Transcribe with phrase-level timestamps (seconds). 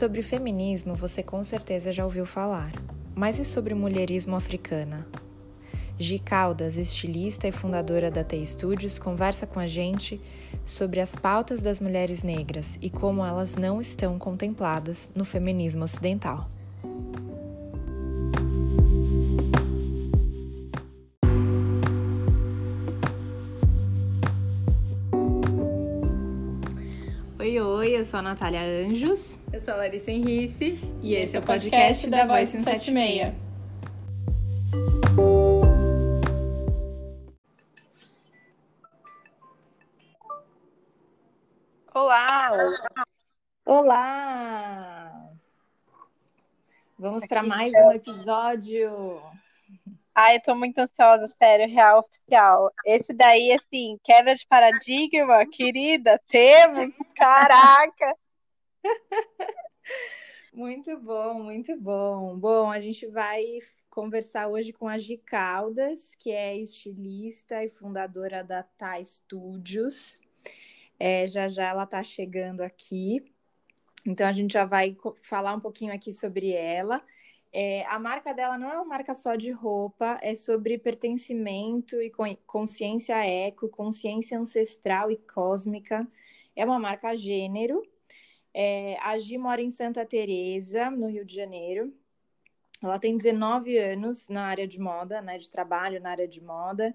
[0.00, 2.72] Sobre feminismo, você com certeza já ouviu falar.
[3.14, 5.06] Mas e sobre mulherismo africana?
[5.98, 10.18] Gi Caldas, estilista e fundadora da T Studios, conversa com a gente
[10.64, 16.48] sobre as pautas das mulheres negras e como elas não estão contempladas no feminismo ocidental.
[28.10, 29.38] Sou a Natália Anjos.
[29.52, 30.80] Eu sou a Larissa Henrice.
[31.00, 33.34] E esse é o podcast, da Voice 176.
[41.94, 42.50] Olá!
[43.64, 45.30] Olá!
[46.98, 49.22] Vamos para mais um episódio.
[50.22, 52.70] Ai, eu tô muito ansiosa, sério, real oficial.
[52.84, 58.14] Esse daí, assim, quebra de paradigma, querida, temos, caraca!
[60.52, 62.36] Muito bom, muito bom.
[62.36, 63.44] Bom, a gente vai
[63.88, 70.20] conversar hoje com a Gi Caldas, que é estilista e fundadora da Tá Studios.
[70.98, 73.24] É, já já ela tá chegando aqui.
[74.04, 77.00] Então a gente já vai falar um pouquinho aqui sobre ela.
[77.52, 82.10] É, a marca dela não é uma marca só de roupa, é sobre pertencimento e
[82.46, 86.06] consciência eco, consciência ancestral e cósmica.
[86.54, 87.82] É uma marca gênero.
[88.54, 91.92] É, a Gi mora em Santa Teresa, no Rio de Janeiro.
[92.82, 96.94] Ela tem 19 anos na área de moda, né, de trabalho na área de moda,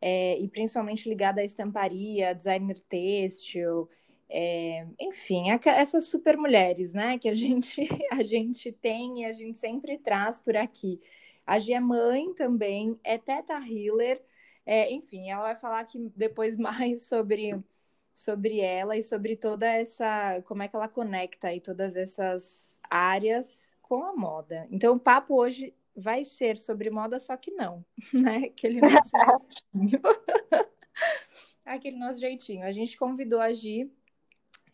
[0.00, 3.88] é, e principalmente ligada à estamparia, designer têxtil,
[4.36, 9.60] é, enfim, essas super mulheres, né, que a gente, a gente tem e a gente
[9.60, 11.00] sempre traz por aqui.
[11.46, 14.20] A Gia é mãe também, é teta healer,
[14.66, 17.62] é, enfim, ela vai falar aqui depois mais sobre,
[18.12, 23.70] sobre ela e sobre toda essa, como é que ela conecta aí todas essas áreas
[23.82, 24.66] com a moda.
[24.68, 28.46] Então, o papo hoje vai ser sobre moda, só que não, né?
[28.46, 30.00] Aquele nosso jeitinho.
[31.64, 32.66] Aquele nosso jeitinho.
[32.66, 33.88] A gente convidou a Gi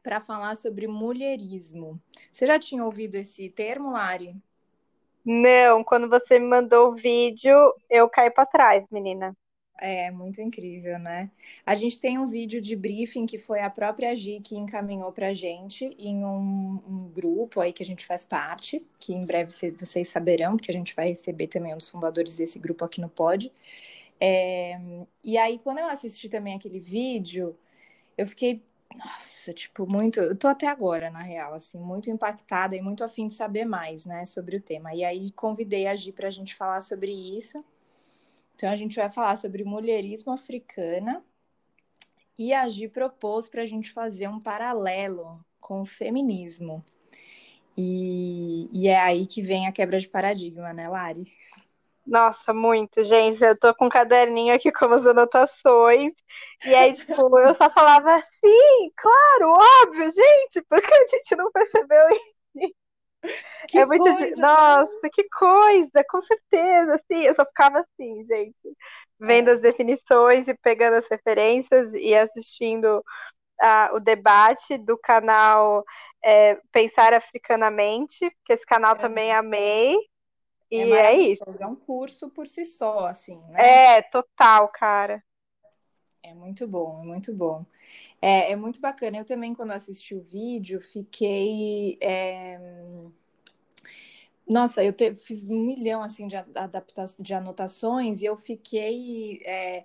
[0.03, 2.01] para falar sobre mulherismo.
[2.33, 4.35] Você já tinha ouvido esse termo, Lari?
[5.25, 7.55] Não, quando você me mandou o vídeo,
[7.89, 9.37] eu caí para trás, menina.
[9.83, 11.31] É, muito incrível, né?
[11.65, 15.33] A gente tem um vídeo de briefing que foi a própria Gi que encaminhou pra
[15.33, 20.09] gente em um, um grupo aí que a gente faz parte, que em breve vocês
[20.11, 23.51] saberão, porque a gente vai receber também um dos fundadores desse grupo aqui no Pod.
[24.21, 24.79] É,
[25.25, 27.57] e aí, quando eu assisti também aquele vídeo,
[28.19, 28.63] eu fiquei
[28.97, 30.21] nossa, tipo, muito.
[30.21, 34.05] Eu tô até agora, na real, assim, muito impactada e muito afim de saber mais,
[34.05, 34.95] né, sobre o tema.
[34.95, 37.65] E aí convidei a Gi pra gente falar sobre isso.
[38.55, 41.25] Então a gente vai falar sobre mulherismo africana.
[42.39, 46.83] E a Gi propôs pra gente fazer um paralelo com o feminismo.
[47.77, 51.33] E, e é aí que vem a quebra de paradigma, né, Lari?
[52.11, 53.41] Nossa, muito, gente.
[53.41, 56.13] Eu tô com um caderninho aqui com as anotações.
[56.65, 59.53] E aí, tipo, eu só falava sim, claro,
[59.85, 62.75] óbvio, gente, porque a gente não percebeu isso.
[63.69, 64.03] Que é muito.
[64.03, 65.11] Coisa, Nossa, né?
[65.13, 67.23] que coisa, com certeza, sim.
[67.23, 68.57] Eu só ficava assim, gente,
[69.21, 69.53] vendo é.
[69.53, 73.05] as definições e pegando as referências e assistindo
[73.93, 75.85] o debate do canal
[76.25, 78.99] é, Pensar Africanamente, que esse canal é.
[78.99, 79.97] também amei.
[80.71, 81.45] É e é, é isso.
[81.59, 83.97] É um curso por si só, assim, né?
[83.97, 85.23] É, total, cara.
[86.23, 87.65] É muito bom, é muito bom.
[88.21, 89.19] É, é muito bacana.
[89.19, 91.99] Eu também, quando assisti o vídeo, fiquei.
[92.01, 92.59] É...
[94.47, 99.85] Nossa, eu te, fiz um milhão assim de, adapta de anotações e eu fiquei é,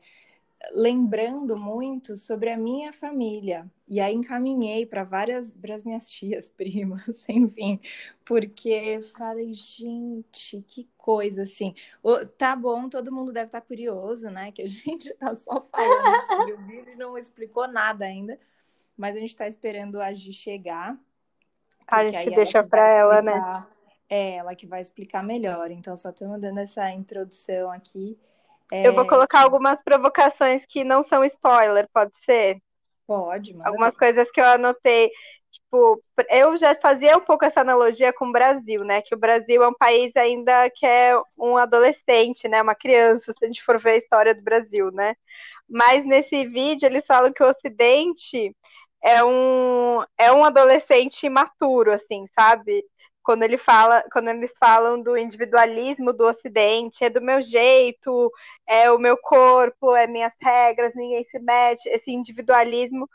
[0.71, 3.69] lembrando muito sobre a minha família.
[3.87, 7.79] E aí encaminhei para várias para as minhas tias, primas, enfim,
[8.23, 11.75] porque falei, gente, que coisa assim.
[12.37, 14.51] Tá bom, todo mundo deve estar tá curioso, né?
[14.51, 18.39] Que a gente tá só falando sobre o vídeo não explicou nada ainda.
[18.97, 20.97] Mas a gente está esperando a Gi chegar.
[21.87, 23.67] A gente deixa para ela, né?
[24.09, 25.69] É, ela que vai explicar melhor.
[25.69, 28.17] Então, só estou dando essa introdução aqui.
[28.71, 28.87] É...
[28.87, 32.57] Eu vou colocar algumas provocações que não são spoiler, pode ser?
[33.07, 35.11] Pode, Algumas coisas que eu anotei.
[35.51, 39.01] Tipo, eu já fazia um pouco essa analogia com o Brasil, né?
[39.01, 42.61] Que o Brasil é um país ainda que é um adolescente, né?
[42.61, 45.15] Uma criança, se a gente for ver a história do Brasil, né?
[45.69, 48.55] Mas nesse vídeo eles falam que o Ocidente
[49.03, 52.83] é um, é um adolescente imaturo, assim, sabe?
[53.25, 58.31] Quando ele fala, quando eles falam do individualismo do Ocidente, é do meu jeito,
[58.67, 63.09] é o meu corpo, é minhas regras, ninguém se mete, esse individualismo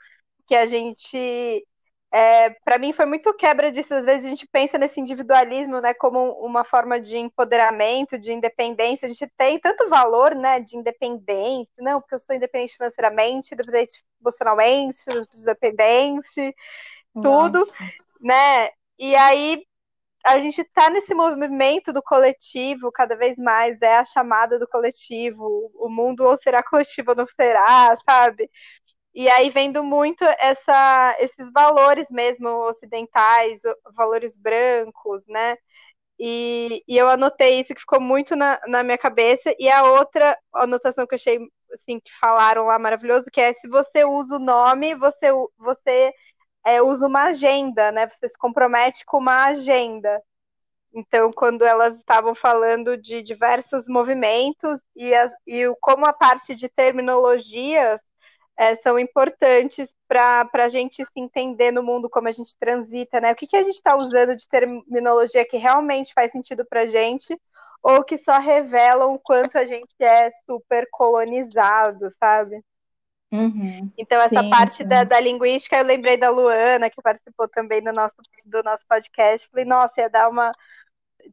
[0.46, 1.64] que a gente
[2.12, 3.94] é, para mim foi muito quebra disso.
[3.94, 9.06] Às vezes a gente pensa nesse individualismo, né, como uma forma de empoderamento, de independência.
[9.06, 14.02] A gente tem tanto valor, né, de independência, não, porque eu sou independente financeiramente, independente
[14.20, 14.98] emocionalmente,
[15.36, 16.54] independente,
[17.14, 17.72] tudo, Nossa.
[18.20, 18.70] né?
[18.98, 19.64] E aí
[20.24, 25.70] a gente está nesse movimento do coletivo cada vez mais, é a chamada do coletivo,
[25.74, 28.50] o mundo ou será coletivo ou não será, sabe?
[29.14, 33.60] E aí vendo muito essa, esses valores mesmo ocidentais,
[33.96, 35.56] valores brancos, né?
[36.18, 39.54] E, e eu anotei isso que ficou muito na, na minha cabeça.
[39.58, 41.38] E a outra anotação que eu achei
[41.72, 45.28] assim, que falaram lá maravilhoso, que é se você usa o nome, você,
[45.58, 46.12] você
[46.64, 48.06] é, usa uma agenda, né?
[48.06, 50.22] Você se compromete com uma agenda.
[50.92, 56.68] Então, quando elas estavam falando de diversos movimentos e, as, e como a parte de
[56.68, 58.02] terminologias
[58.56, 63.32] é, são importantes para a gente se entender no mundo como a gente transita, né?
[63.32, 66.86] O que, que a gente está usando de terminologia que realmente faz sentido para a
[66.86, 67.38] gente
[67.82, 72.62] ou que só revelam o quanto a gente é super colonizado, sabe?
[73.32, 73.92] Uhum.
[73.96, 74.84] Então, essa sim, parte sim.
[74.86, 79.48] Da, da, linguística, eu lembrei da Luana, que participou também do nosso, do nosso podcast.
[79.48, 80.52] Falei, nossa, ia dar uma.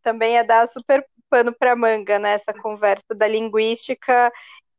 [0.04, 2.34] Também ia dar super pano para manga, né?
[2.34, 4.32] Essa conversa da linguística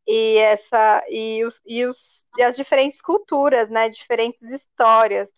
[0.06, 3.88] e essa e, os, e, os, e as diferentes culturas, né?
[3.88, 5.32] Diferentes histórias.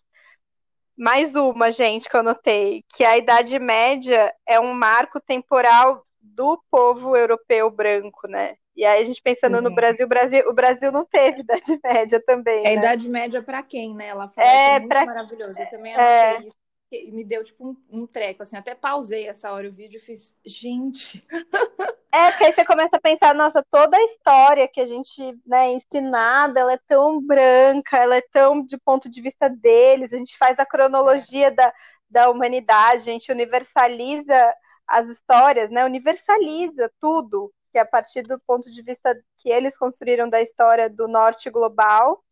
[0.95, 6.61] Mais uma, gente, que eu notei, que a Idade Média é um marco temporal do
[6.69, 8.55] povo europeu branco, né?
[8.75, 9.61] E aí a gente pensando uhum.
[9.61, 12.65] no Brasil, o Brasil, o Brasil não teve Idade Média também.
[12.65, 12.75] É né?
[12.75, 14.07] Idade Média para quem, né?
[14.07, 15.05] Ela falou é, muito pra...
[15.05, 15.59] maravilhoso.
[15.59, 16.35] Eu também é.
[16.35, 16.39] é...
[16.39, 16.61] isso.
[16.91, 19.99] E me deu tipo um, um, treco, assim, até pausei essa hora o vídeo e
[19.99, 21.25] fiz, gente.
[22.13, 25.67] É, porque aí você começa a pensar, nossa, toda a história que a gente né,
[25.67, 30.17] é ensinada, ela é tão branca, ela é tão de ponto de vista deles, a
[30.17, 31.51] gente faz a cronologia é.
[31.51, 31.73] da,
[32.09, 34.53] da humanidade, a gente universaliza
[34.85, 35.85] as histórias, né?
[35.85, 40.89] Universaliza tudo que é a partir do ponto de vista que eles construíram da história
[40.89, 42.23] do norte global,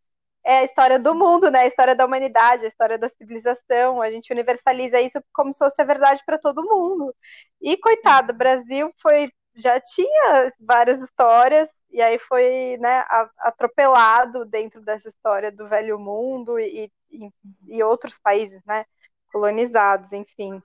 [0.44, 1.62] é a história do mundo, né?
[1.62, 4.02] A história da humanidade, a história da civilização.
[4.02, 7.16] A gente universaliza isso como se fosse a verdade para todo mundo.
[7.62, 13.04] E coitado, o Brasil foi já tinha várias histórias e aí foi né,
[13.40, 17.30] atropelado dentro dessa história do velho mundo e, e,
[17.68, 18.86] e outros países, né?
[19.32, 20.62] Colonizados, enfim.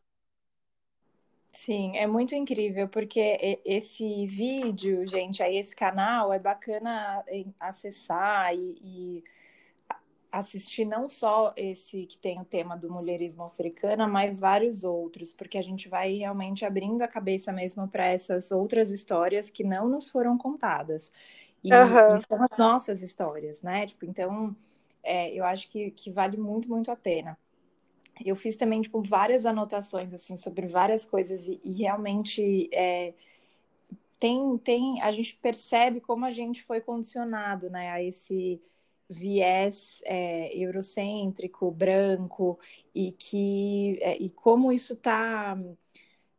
[1.55, 7.25] Sim, é muito incrível, porque esse vídeo, gente, aí esse canal é bacana
[7.61, 9.25] acessar e, e,
[10.33, 15.57] assistir não só esse que tem o tema do mulherismo africana, mas vários outros, porque
[15.57, 20.09] a gente vai realmente abrindo a cabeça mesmo para essas outras histórias que não nos
[20.09, 21.13] foram contadas.
[21.63, 22.17] E, uhum.
[22.17, 23.87] e são as nossas histórias, né?
[23.87, 24.57] Tipo, então,
[25.05, 27.39] é, eu acho que, que vale muito, muito a pena
[28.25, 33.15] eu fiz também tipo várias anotações assim sobre várias coisas e, e realmente é,
[34.19, 38.61] tem tem a gente percebe como a gente foi condicionado né a esse
[39.09, 42.59] viés é, eurocêntrico branco
[42.95, 45.57] e que é, e como isso tá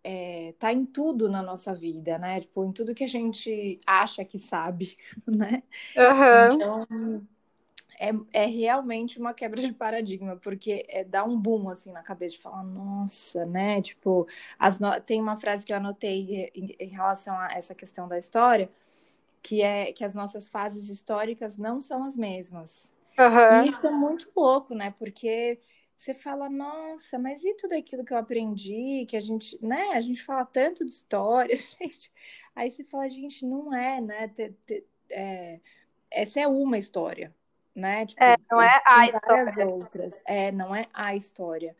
[0.08, 2.40] é, tá em tudo na nossa vida, né?
[2.42, 4.96] Tipo, em tudo que a gente acha que sabe,
[5.26, 5.64] né?
[5.98, 6.54] Uhum.
[6.54, 7.28] Então,
[8.00, 12.36] é, é realmente uma quebra de paradigma, porque é, dá um boom assim na cabeça
[12.36, 13.82] de falar, nossa, né?
[13.82, 14.28] Tipo,
[14.60, 15.00] as no...
[15.02, 18.70] tem uma frase que eu anotei em, em, relação a essa questão da história,
[19.42, 22.94] que é que as nossas fases históricas não são as mesmas.
[23.18, 23.66] Uhum.
[23.66, 24.94] E isso é muito louco, né?
[24.98, 25.60] Porque
[25.96, 29.92] você fala, nossa, mas e tudo aquilo que eu aprendi, que a gente, né?
[29.94, 32.12] A gente fala tanto de história, gente.
[32.56, 34.34] Aí você fala, gente, não é, né?
[35.10, 35.60] é,
[36.12, 37.34] essa é uma história,
[37.76, 38.06] né?
[38.06, 39.68] Tipo, é, não é a história.
[39.68, 40.24] Outras.
[40.26, 41.76] É, não é a história.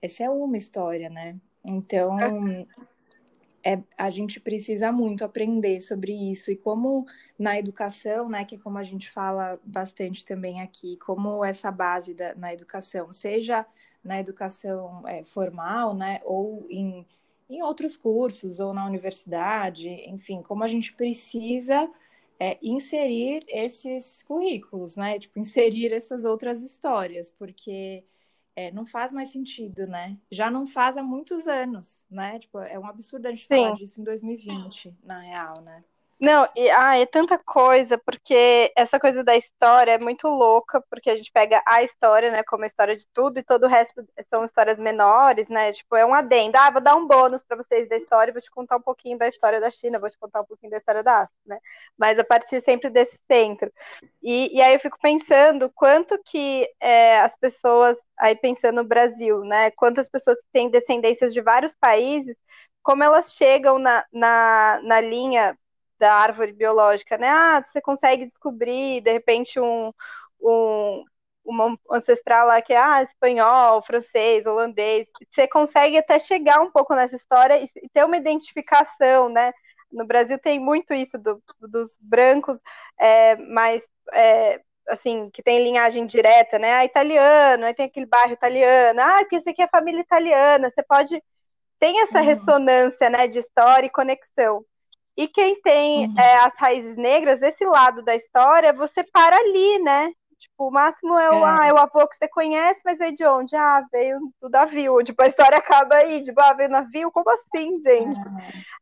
[0.00, 1.36] Essa é uma história, né?
[1.64, 2.16] Então,
[3.66, 6.52] é, a gente precisa muito aprender sobre isso.
[6.52, 7.04] E como
[7.36, 12.14] na educação, né, que é como a gente fala bastante também aqui, como essa base
[12.14, 13.66] da, na educação, seja
[14.04, 17.04] na educação é, formal, né, ou em,
[17.50, 21.90] em outros cursos, ou na universidade, enfim, como a gente precisa
[22.38, 25.18] é, inserir esses currículos, né?
[25.18, 28.04] Tipo, inserir essas outras histórias, porque
[28.54, 30.18] é, não faz mais sentido, né?
[30.30, 32.38] Já não faz há muitos anos, né?
[32.38, 33.48] Tipo, é um absurdo a gente Sim.
[33.48, 35.84] falar disso em 2020, na real, né?
[36.18, 41.10] Não, e, ah, é tanta coisa, porque essa coisa da história é muito louca, porque
[41.10, 44.02] a gente pega a história, né, como a história de tudo, e todo o resto
[44.22, 47.86] são histórias menores, né, tipo, é um adendo, ah, vou dar um bônus para vocês
[47.86, 50.46] da história, vou te contar um pouquinho da história da China, vou te contar um
[50.46, 51.58] pouquinho da história da África, né,
[51.98, 53.70] mas a partir sempre desse centro.
[54.22, 59.40] E, e aí eu fico pensando quanto que é, as pessoas, aí pensando no Brasil,
[59.44, 62.36] né, quantas pessoas têm descendências de vários países,
[62.82, 65.56] como elas chegam na, na, na linha
[65.98, 67.28] da árvore biológica, né?
[67.28, 69.92] Ah, você consegue descobrir, de repente, um,
[70.40, 71.04] um
[71.46, 75.08] uma ancestral lá que é ah, espanhol, francês, holandês.
[75.30, 79.52] Você consegue até chegar um pouco nessa história e ter uma identificação, né?
[79.90, 82.60] No Brasil tem muito isso do, dos brancos,
[82.98, 86.74] é, mas é, assim, que tem linhagem direta, né?
[86.74, 90.82] Ah, italiano, aí tem aquele bairro italiano, ah, porque você aqui é família italiana, você
[90.82, 91.22] pode.
[91.78, 92.24] Tem essa uhum.
[92.24, 94.64] ressonância né, de história e conexão.
[95.16, 96.14] E quem tem uhum.
[96.18, 100.12] é, as raízes negras, esse lado da história, você para ali, né?
[100.38, 101.44] Tipo, o máximo é o, é.
[101.44, 103.56] Ah, é o avô que você conhece, mas veio de onde?
[103.56, 105.02] Ah, veio do navio.
[105.02, 107.10] Tipo, a história acaba aí, tipo, ah, veio navio?
[107.10, 108.18] Como assim, gente?
[108.18, 108.32] É.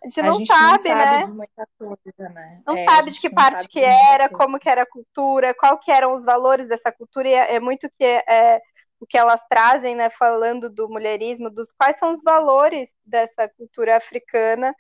[0.03, 1.67] A gente não a gente sabe, não sabe né?
[1.79, 2.63] Coisa, né?
[2.67, 5.93] Não é, sabe de que parte que era, como que era a cultura, qual que
[5.93, 8.61] eram os valores dessa cultura, e é, é muito que é,
[8.99, 13.97] o que elas trazem, né, falando do mulherismo, dos quais são os valores dessa cultura
[13.97, 14.75] africana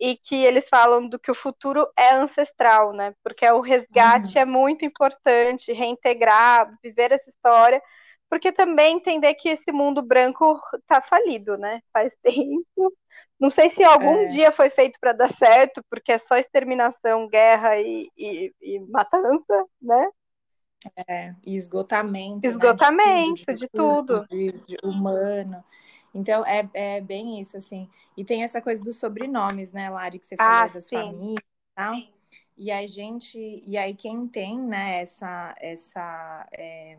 [0.00, 3.14] e que eles falam do que o futuro é ancestral, né?
[3.22, 4.42] Porque o resgate uhum.
[4.42, 7.82] é muito importante, reintegrar, viver essa história,
[8.28, 11.80] porque também entender que esse mundo branco tá falido, né?
[11.92, 12.92] Faz tempo.
[13.38, 14.26] Não sei se algum é.
[14.26, 19.64] dia foi feito para dar certo, porque é só exterminação, guerra e, e, e matança,
[19.80, 20.08] né?
[21.08, 22.46] É, e esgotamento.
[22.46, 23.54] Esgotamento né?
[23.54, 24.20] de tudo.
[24.20, 24.28] De, tudo.
[24.28, 25.64] De, de humano.
[26.14, 27.88] Então, é, é bem isso, assim.
[28.16, 30.96] E tem essa coisa dos sobrenomes, né, Lari, que você falou ah, das sim.
[30.96, 31.94] famílias e tal.
[32.56, 36.96] E a gente, e aí quem tem, né, essa, essa é,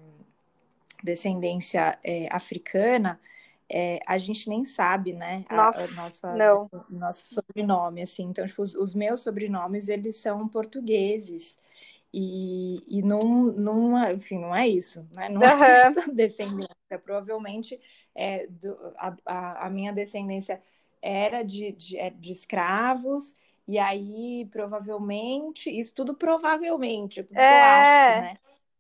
[1.02, 3.20] descendência é, africana,
[3.70, 6.70] é, a gente nem sabe, né, nossa, a, a nossa, não.
[6.90, 8.24] nosso sobrenome, assim.
[8.24, 11.58] Então, tipo, os, os meus sobrenomes, eles são portugueses.
[12.14, 15.28] E, e não, não, enfim, não é isso, né?
[15.28, 15.64] Não uhum.
[15.64, 16.76] é descendência.
[17.04, 17.78] Provavelmente
[18.16, 20.62] é, do, a, a, minha descendência
[21.02, 23.36] era de, de, é, de, escravos,
[23.68, 27.64] e aí provavelmente, isso tudo provavelmente, tudo é.
[27.64, 28.38] acho, né?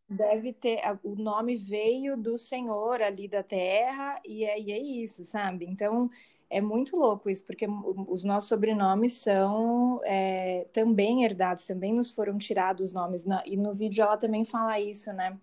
[0.07, 5.25] Deve ter, o nome veio do Senhor ali da terra, e é, e é isso,
[5.25, 5.65] sabe?
[5.65, 6.11] Então,
[6.49, 7.67] é muito louco isso, porque
[8.07, 13.25] os nossos sobrenomes são é, também herdados, também nos foram tirados os nomes.
[13.45, 15.37] E no vídeo ela também fala isso, né?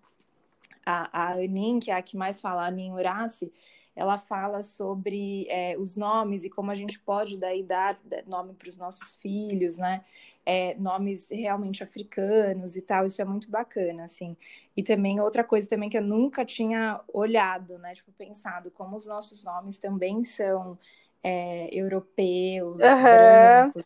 [0.85, 3.51] A, a Anin, que é a que mais fala, a Anin Uraci,
[3.95, 8.67] ela fala sobre é, os nomes e como a gente pode daí dar nome para
[8.67, 10.03] os nossos filhos, né?
[10.45, 14.35] É, nomes realmente africanos e tal, isso é muito bacana, assim.
[14.75, 17.93] E também outra coisa também que eu nunca tinha olhado, né?
[17.93, 20.77] Tipo, pensado como os nossos nomes também são
[21.23, 22.79] é, europeus, uhum.
[22.79, 23.83] brancos,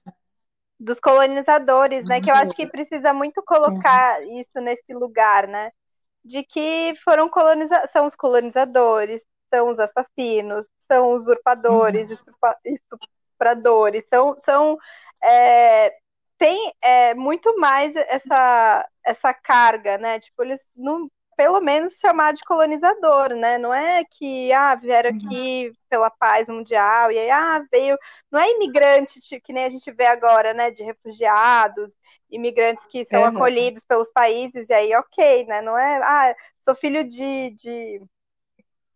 [0.80, 2.22] dos colonizadores, né?
[2.22, 5.72] Que eu acho que precisa muito colocar isso nesse lugar, né?
[6.24, 9.24] De que foram coloniza são os colonizadores,
[9.54, 12.54] são os assassinos, são usurpadores, uhum.
[12.66, 14.78] estupradores, são, são
[15.24, 15.94] é,
[16.38, 20.20] tem é, muito mais essa, essa carga, né?
[20.20, 23.58] Tipo, eles não, pelo menos chamar de colonizador, né?
[23.58, 25.18] Não é que ah, vieram uhum.
[25.18, 27.98] aqui pela paz mundial e aí ah, veio,
[28.32, 31.92] não é imigrante que nem a gente vê agora, né, de refugiados,
[32.30, 33.28] imigrantes que são uhum.
[33.28, 35.62] acolhidos pelos países e aí OK, né?
[35.62, 38.02] Não é, ah, sou filho de, de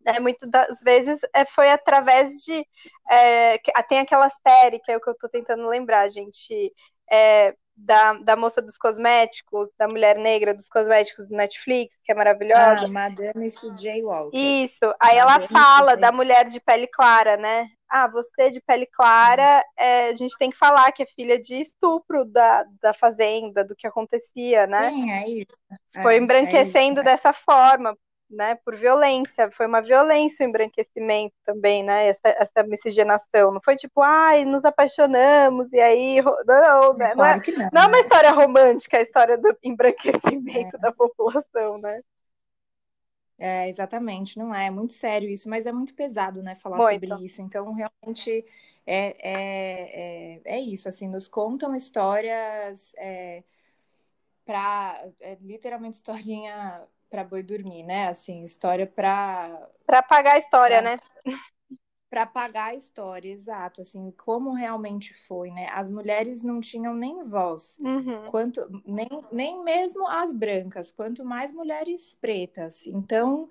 [0.05, 2.65] é, muitas das vezes é, foi através de.
[3.09, 6.73] É, tem aquela série, que é o que eu estou tentando lembrar, gente.
[7.11, 12.15] É, da, da moça dos cosméticos, da mulher negra dos cosméticos do Netflix, que é
[12.15, 12.85] maravilhosa.
[12.85, 14.03] Ah, Madame C.J.
[14.03, 14.37] Walker.
[14.37, 14.85] Isso.
[14.99, 17.67] Aí Madame ela fala da mulher de pele clara, né?
[17.89, 21.55] Ah, você de pele clara, é, a gente tem que falar que é filha de
[21.55, 24.89] estupro da, da fazenda, do que acontecia, né?
[24.89, 25.57] Sim, é isso.
[26.01, 27.97] Foi é, embranquecendo é isso, dessa forma,
[28.31, 33.75] né, por violência, foi uma violência o embranquecimento também, né, essa, essa miscigenação, não foi
[33.75, 37.99] tipo, ai, nos apaixonamos e aí, não, né, não, é, não, não, é uma né?
[37.99, 40.79] história romântica, a história do embranquecimento é.
[40.79, 42.01] da população, né.
[43.37, 47.07] É, exatamente, não é, é muito sério isso, mas é muito pesado, né, falar muito.
[47.07, 48.45] sobre isso, então realmente
[48.85, 53.43] é, é, é, é isso, assim, nos contam histórias é,
[54.45, 58.09] para, é, literalmente historinha para boi dormir, né?
[58.09, 60.81] Assim, história para para apagar a história, pra...
[60.81, 60.97] né?
[62.09, 65.67] para pagar a história, exato, assim, como realmente foi, né?
[65.71, 68.25] As mulheres não tinham nem voz, Uhum.
[68.25, 72.85] quanto nem, nem mesmo as brancas, quanto mais mulheres pretas.
[72.87, 73.47] Então,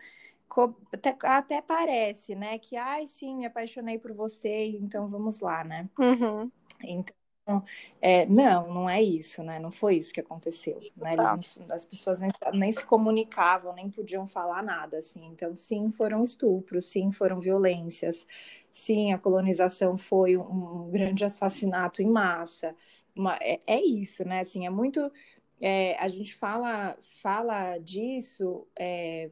[0.48, 5.64] co- até, até parece, né, que ai, sim, me apaixonei por você, então vamos lá,
[5.64, 5.88] né?
[5.98, 6.52] Uhum.
[6.82, 7.14] Então,
[8.00, 9.58] é, não, não é isso, né?
[9.58, 11.16] Não foi isso que aconteceu, né?
[11.16, 11.34] Tá.
[11.34, 15.24] Eles não- as pessoas nem, nem se comunicavam, nem podiam falar nada, assim.
[15.26, 18.26] Então, sim, foram estupros, sim, foram violências,
[18.70, 22.74] sim, a colonização foi um, um grande assassinato em massa.
[23.14, 24.40] Uma- é, é isso, né?
[24.40, 25.10] Assim, é muito.
[25.60, 29.30] é, a gente fala, fala disso é,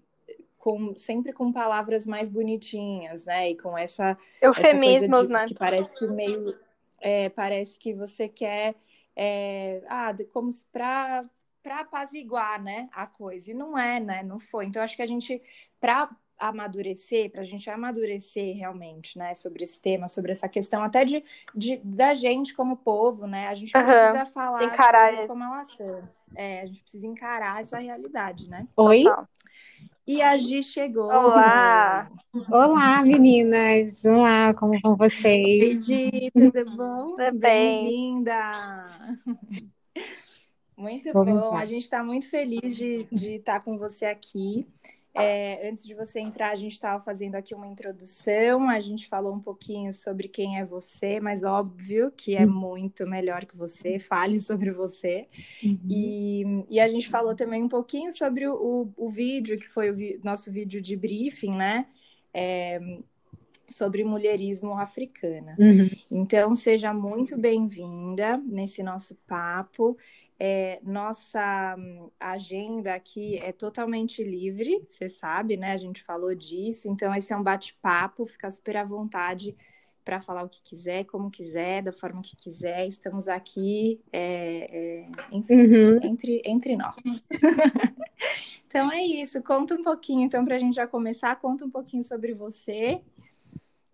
[0.58, 3.50] com, sempre com palavras mais bonitinhas, né?
[3.50, 4.16] E com essa
[4.54, 5.46] essa coisa Eufemismos, de né?
[5.46, 6.54] que parece que meio
[7.00, 8.74] é, parece que você quer
[9.16, 11.24] é, ah, como para
[11.60, 13.50] para apaziguar, né, a coisa.
[13.50, 14.22] E não é, né?
[14.22, 14.64] Não foi.
[14.64, 15.42] Então acho que a gente
[15.78, 21.04] para amadurecer, para a gente amadurecer realmente, né, sobre esse tema, sobre essa questão até
[21.04, 21.22] de,
[21.54, 23.48] de da gente como povo, né?
[23.48, 23.86] A gente Aham.
[23.86, 25.28] precisa falar as Encarar coisas isso.
[25.28, 26.02] como elas são.
[26.36, 28.66] É, a gente precisa encarar essa realidade, né?
[28.76, 29.02] Oi?
[29.02, 29.28] Total.
[30.08, 31.04] E a Gi chegou.
[31.10, 32.10] Olá!
[32.50, 34.02] Olá, meninas!
[34.06, 35.84] Olá, como vão Oi, vocês?
[35.84, 37.10] Gi, tudo bom?
[37.10, 37.84] Tudo bem?
[37.84, 38.86] Bem-vinda!
[40.74, 41.58] Muito bom, lá.
[41.58, 44.64] a gente está muito feliz de, de estar com você aqui.
[45.20, 49.34] É, antes de você entrar, a gente estava fazendo aqui uma introdução, a gente falou
[49.34, 54.40] um pouquinho sobre quem é você, mas óbvio que é muito melhor que você, fale
[54.40, 55.28] sobre você.
[55.88, 59.90] E, e a gente falou também um pouquinho sobre o, o, o vídeo, que foi
[59.90, 61.88] o vi- nosso vídeo de briefing, né?
[62.32, 62.78] É,
[63.68, 65.54] sobre mulherismo africana.
[65.58, 65.88] Uhum.
[66.10, 69.96] Então, seja muito bem-vinda nesse nosso papo.
[70.38, 75.72] É, nossa hum, agenda aqui é totalmente livre, você sabe, né?
[75.72, 76.88] A gente falou disso.
[76.88, 79.54] Então, esse é um bate-papo, fica super à vontade
[80.04, 82.86] para falar o que quiser, como quiser, da forma que quiser.
[82.86, 86.00] Estamos aqui, é, é, enfim, Uhum.
[86.02, 86.94] entre, entre nós.
[88.68, 92.04] Então é isso, conta um pouquinho, então, para a gente já começar, conta um pouquinho
[92.04, 93.00] sobre você.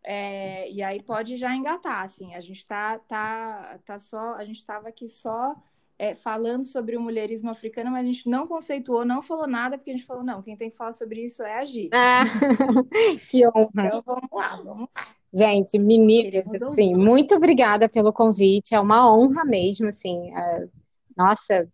[0.04, 4.56] É, e aí pode já engatar, assim, a gente tá, tá, tá só, a gente
[4.56, 5.56] estava aqui só
[5.98, 9.90] é, falando sobre o mulherismo africano, mas a gente não conceituou, não falou nada, porque
[9.90, 11.88] a gente falou, não, quem tem que falar sobre isso é a Gi.
[11.94, 12.24] Ah,
[13.30, 13.86] que honra.
[13.86, 14.90] Então vamos lá, vamos
[15.32, 18.74] Gente, meninas, assim, muito obrigada pelo convite.
[18.74, 20.30] É uma honra mesmo, assim.
[20.32, 20.68] é,
[21.16, 21.68] Nossa,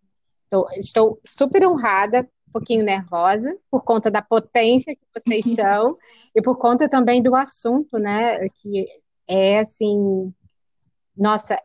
[0.77, 5.97] estou super honrada, um pouquinho nervosa, por conta da potência que vocês são
[6.35, 8.47] e por conta também do assunto, né?
[8.49, 8.85] Que
[9.27, 10.33] é, assim,
[11.15, 11.57] nossa,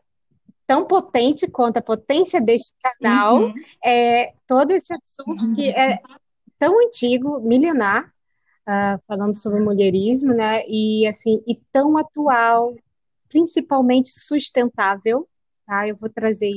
[0.65, 3.41] tão potente quanto a potência deste canal.
[3.41, 3.53] Uhum.
[3.83, 5.99] é, todo esse assunto que é
[6.57, 8.11] tão antigo, milenar,
[8.65, 10.63] ah, falando sobre mulherismo, né?
[10.67, 12.75] E assim, e tão atual,
[13.29, 15.27] principalmente sustentável,
[15.65, 15.87] tá?
[15.87, 16.55] Eu vou trazer.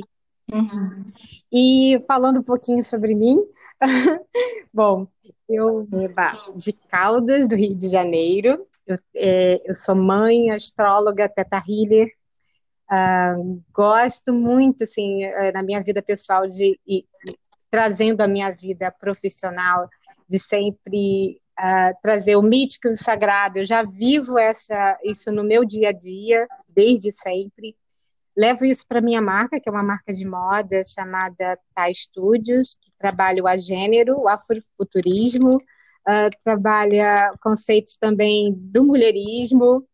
[0.52, 1.12] Uhum.
[1.52, 3.38] E falando um pouquinho sobre mim,
[4.72, 5.06] bom,
[5.48, 6.36] eu Eba.
[6.54, 8.66] de Caldas, do Rio de Janeiro.
[8.86, 12.10] Eu, é, eu sou mãe, astróloga, teta healer.
[12.88, 13.36] Ah,
[13.72, 17.06] gosto muito, assim, eh, na minha vida pessoal, de ir
[17.70, 19.88] trazendo a minha vida profissional,
[20.28, 23.58] de sempre ah, trazer o mítico e o sagrado.
[23.58, 27.76] Eu já vivo essa, isso no meu dia a dia, desde sempre.
[28.40, 32.90] Levo isso para minha marca, que é uma marca de moda chamada Thai Studios, que
[32.98, 35.58] trabalha o agênero, o afrofuturismo,
[36.06, 39.86] ah, trabalha conceitos também do mulherismo.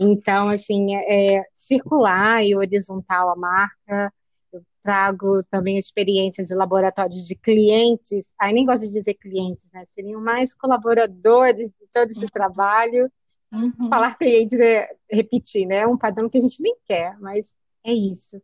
[0.00, 4.12] Então, assim, é é circular e horizontal a marca.
[4.52, 8.34] Eu trago também experiências de laboratórios de clientes.
[8.36, 9.84] Aí nem gosto de dizer clientes, né?
[9.92, 13.08] Seriam mais colaboradores de todo esse trabalho.
[13.52, 13.88] Uhum.
[13.88, 15.76] Falar clientes é repetir, né?
[15.78, 17.54] É um padrão que a gente nem quer, mas
[17.84, 18.40] é isso.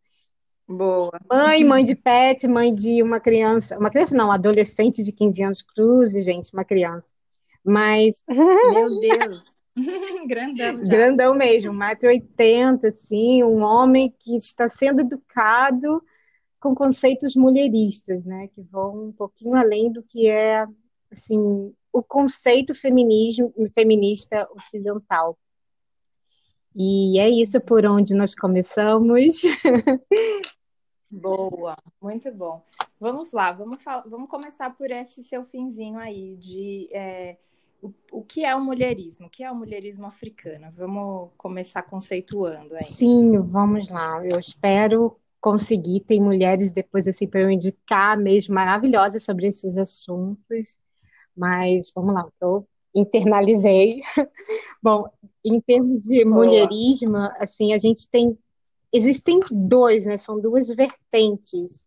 [0.68, 1.12] Boa.
[1.30, 5.62] Mãe, mãe de pet, mãe de uma criança, uma criança não, adolescente de 15 anos,
[5.62, 7.06] cruze, gente, uma criança.
[7.64, 9.56] Mas Meu Deus.
[10.26, 10.72] Grandão já.
[10.72, 16.02] grandão mesmo, 1,80m, assim, um homem que está sendo educado
[16.58, 20.66] com conceitos mulheristas, né, que vão um pouquinho além do que é,
[21.12, 21.38] assim,
[21.92, 25.38] o conceito feminismo, feminista ocidental.
[26.78, 29.40] E é isso por onde nós começamos.
[31.10, 32.62] Boa, muito bom.
[33.00, 37.38] Vamos lá, vamos, vamos começar por esse seu finzinho aí de é,
[37.80, 39.26] o, o que é o mulherismo?
[39.26, 40.70] O que é o mulherismo africano?
[40.76, 42.82] Vamos começar conceituando aí.
[42.82, 44.22] Sim, vamos lá.
[44.26, 46.00] Eu espero conseguir.
[46.00, 50.76] Tem mulheres depois assim para eu indicar mesmo maravilhosas sobre esses assuntos.
[51.34, 54.00] Mas vamos lá, estou internalizei.
[54.82, 55.08] Bom,
[55.46, 58.36] em termos de mulherismo, assim, a gente tem
[58.92, 60.18] existem dois, né?
[60.18, 61.84] São duas vertentes.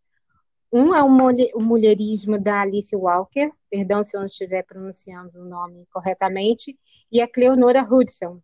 [0.71, 1.07] Um é o,
[1.55, 6.77] o mulherismo da Alice Walker, perdão se eu não estiver pronunciando o nome corretamente,
[7.11, 8.39] e a Cleonora Hudson.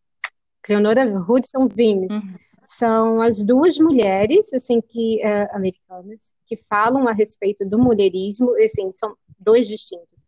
[0.64, 2.12] Cleonora Hudson Vimes.
[2.12, 2.36] Uhum.
[2.66, 8.92] São as duas mulheres, assim, que uh, americanas, que falam a respeito do mulherismo, assim,
[8.92, 10.26] são dois distintos.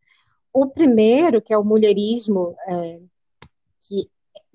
[0.53, 2.99] O primeiro, que é o mulherismo, é,
[3.81, 4.07] que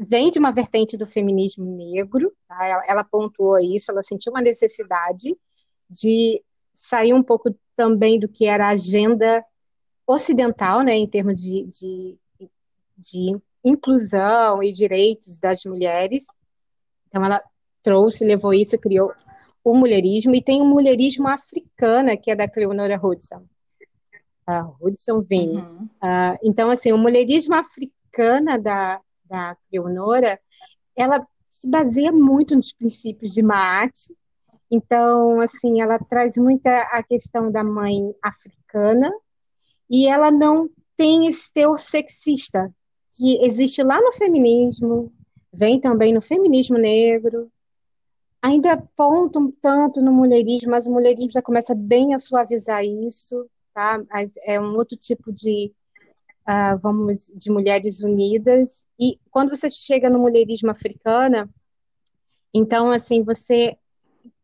[0.09, 2.67] vem de uma vertente do feminismo negro, tá?
[2.67, 5.37] ela, ela pontuou isso, ela sentiu uma necessidade
[5.89, 6.43] de
[6.75, 9.45] sair um pouco também do que era a agenda
[10.07, 12.19] ocidental, né, em termos de, de,
[12.97, 16.27] de inclusão e direitos das mulheres.
[17.09, 17.43] Então, ela
[17.83, 19.13] trouxe, levou isso, criou
[19.65, 23.47] o mulherismo, e tem o mulherismo africana, que é da Cleonora Hudson.
[24.49, 25.79] Uh, Hudson Venus.
[25.79, 25.85] Uhum.
[25.85, 30.41] Uh, então, assim, o mulherismo africana da, da Leonora,
[30.97, 34.13] ela se baseia muito nos princípios de Maat.
[34.71, 39.13] Então, assim, ela traz muita a questão da mãe africana
[39.89, 42.73] e ela não tem esse teor sexista
[43.13, 45.13] que existe lá no feminismo,
[45.53, 47.51] vem também no feminismo negro.
[48.41, 53.47] Ainda aponta um tanto no mulherismo, mas o mulherismo já começa bem a suavizar isso,
[53.75, 54.03] tá?
[54.45, 55.73] É um outro tipo de
[56.49, 58.85] uh, vamos, de mulheres unidas.
[58.99, 61.49] E quando você chega no mulherismo africana,
[62.55, 63.77] então, assim, você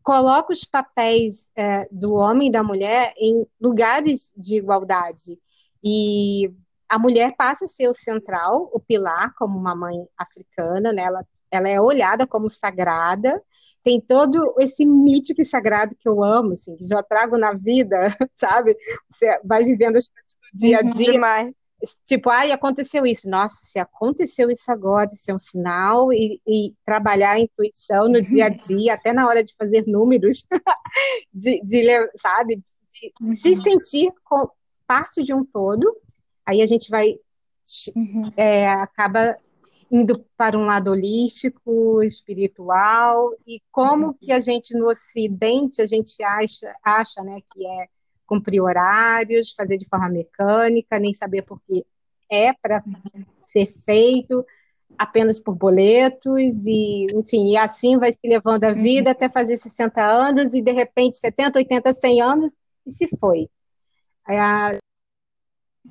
[0.03, 5.39] coloca os papéis uh, do homem e da mulher em lugares de igualdade.
[5.85, 6.51] E
[6.89, 11.03] a mulher passa a ser o central, o pilar, como uma mãe africana, né?
[11.03, 13.43] Ela, ela é olhada como sagrada,
[13.85, 17.97] tem todo esse mítico e sagrado que eu amo, assim, que já trago na vida,
[18.37, 18.75] sabe?
[19.11, 20.91] Você vai vivendo as coisas do dia a uhum.
[20.91, 21.13] dia.
[21.13, 21.58] Demais.
[22.05, 23.31] Tipo, ai, aconteceu isso.
[23.31, 28.21] Nossa, se aconteceu isso agora, isso é um sinal, e, e trabalhar a intuição no
[28.21, 30.45] dia a dia, até na hora de fazer números,
[31.33, 33.35] de, de, sabe, de, uhum.
[33.35, 34.49] se sentir com,
[34.87, 35.87] parte de um todo,
[36.45, 37.15] aí a gente vai,
[37.95, 38.33] uhum.
[38.37, 39.37] é, acaba
[39.91, 44.15] indo para um lado holístico, espiritual, e como uhum.
[44.15, 47.89] que a gente no Ocidente, a gente acha, acha né, que é
[48.29, 51.85] cumprir horários, fazer de forma mecânica, nem saber por que
[52.31, 52.83] é para
[53.47, 54.45] ser feito
[54.97, 60.05] apenas por boletos e, enfim, e assim vai se levando a vida até fazer 60
[60.05, 63.49] anos e de repente 70, 80, 100 anos e se foi.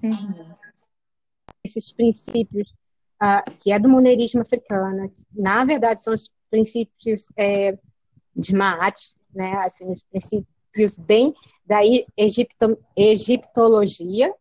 [0.04, 0.56] uhum.
[1.64, 2.70] Esses princípios
[3.22, 7.78] uh, que é do moneirismo africano, que, na verdade são os princípios é,
[8.36, 10.57] de Maat, né, assim, os princípios
[10.98, 11.34] bem
[11.66, 11.80] da
[12.18, 14.34] egipto, egiptologia.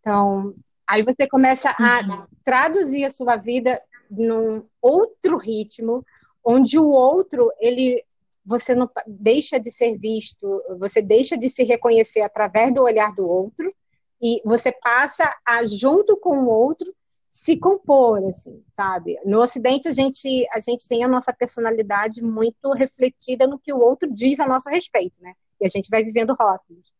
[0.00, 0.54] Então,
[0.86, 2.26] aí você começa a uhum.
[2.44, 6.04] traduzir a sua vida num outro ritmo,
[6.44, 8.04] onde o outro, ele
[8.44, 13.24] você não deixa de ser visto, você deixa de se reconhecer através do olhar do
[13.24, 13.72] outro
[14.20, 16.92] e você passa a junto com o outro
[17.30, 19.18] se compor, assim, sabe?
[19.24, 23.80] No Ocidente a gente a gente tem a nossa personalidade muito refletida no que o
[23.80, 25.32] outro diz a nosso respeito, né?
[25.62, 26.92] E a gente vai vivendo rótulos.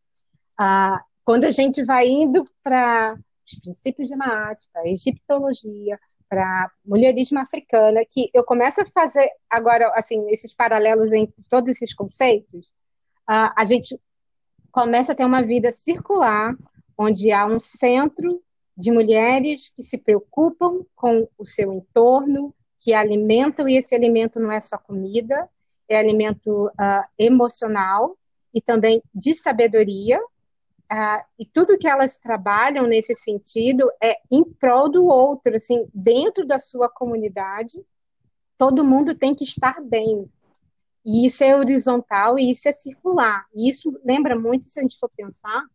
[0.57, 5.99] Ah, quando a gente vai indo para os princípios de Maat, para a egiptologia,
[6.29, 11.93] para mulherismo africana, que eu começo a fazer agora, assim, esses paralelos entre todos esses
[11.93, 12.73] conceitos,
[13.27, 13.99] ah, a gente
[14.71, 16.55] começa a ter uma vida circular,
[16.97, 18.41] onde há um centro
[18.75, 24.51] de mulheres que se preocupam com o seu entorno, que alimentam, e esse alimento não
[24.51, 25.47] é só comida,
[25.87, 28.17] é alimento uh, emocional,
[28.53, 34.89] e também de sabedoria, uh, e tudo que elas trabalham nesse sentido é em prol
[34.89, 37.83] do outro, assim, dentro da sua comunidade,
[38.57, 40.29] todo mundo tem que estar bem.
[41.05, 43.45] E isso é horizontal e isso é circular.
[43.53, 45.65] E isso lembra muito, se a gente for pensar,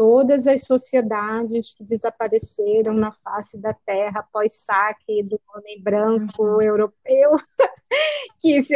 [0.00, 6.62] todas as sociedades que desapareceram na face da Terra após saque do homem branco uhum.
[6.62, 7.32] europeu,
[8.40, 8.74] que se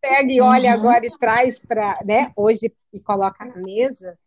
[0.00, 0.80] pega e olha uhum.
[0.80, 4.18] agora e traz para, né, hoje e coloca na mesa,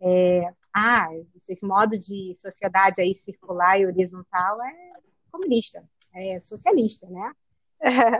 [0.00, 4.92] é, ah, esse modo de sociedade aí circular e horizontal é
[5.32, 5.82] comunista,
[6.14, 7.32] é socialista, né?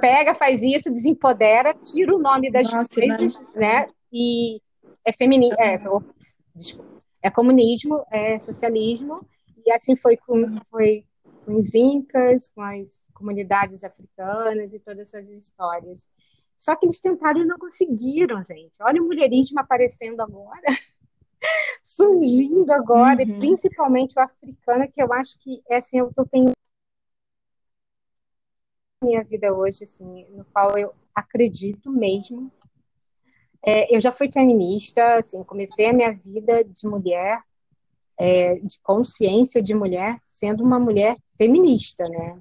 [0.01, 3.87] Pega, faz isso, desempodera, tira o nome das Nossa, coisas, né?
[4.13, 4.61] E
[5.05, 5.79] é feminino, é,
[6.57, 9.27] desculpa é comunismo, é socialismo,
[9.67, 11.05] e assim foi com, foi
[11.45, 16.09] com os incas, com as comunidades africanas e todas essas histórias.
[16.57, 18.77] Só que eles tentaram e não conseguiram, gente.
[18.81, 20.67] Olha o mulherismo aparecendo agora,
[21.83, 23.37] surgindo agora, uhum.
[23.37, 26.53] e principalmente o africano, que eu acho que é assim, eu tenho
[29.03, 32.51] minha vida hoje, assim, no qual eu acredito mesmo.
[33.65, 37.41] É, eu já fui feminista, assim, comecei a minha vida de mulher,
[38.19, 42.39] é, de consciência de mulher, sendo uma mulher feminista, né?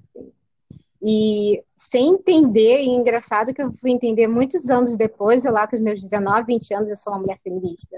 [1.01, 5.75] E sem entender, e engraçado que eu fui entender muitos anos depois, eu lá com
[5.75, 7.97] os meus 19, 20 anos, eu sou uma mulher feminista.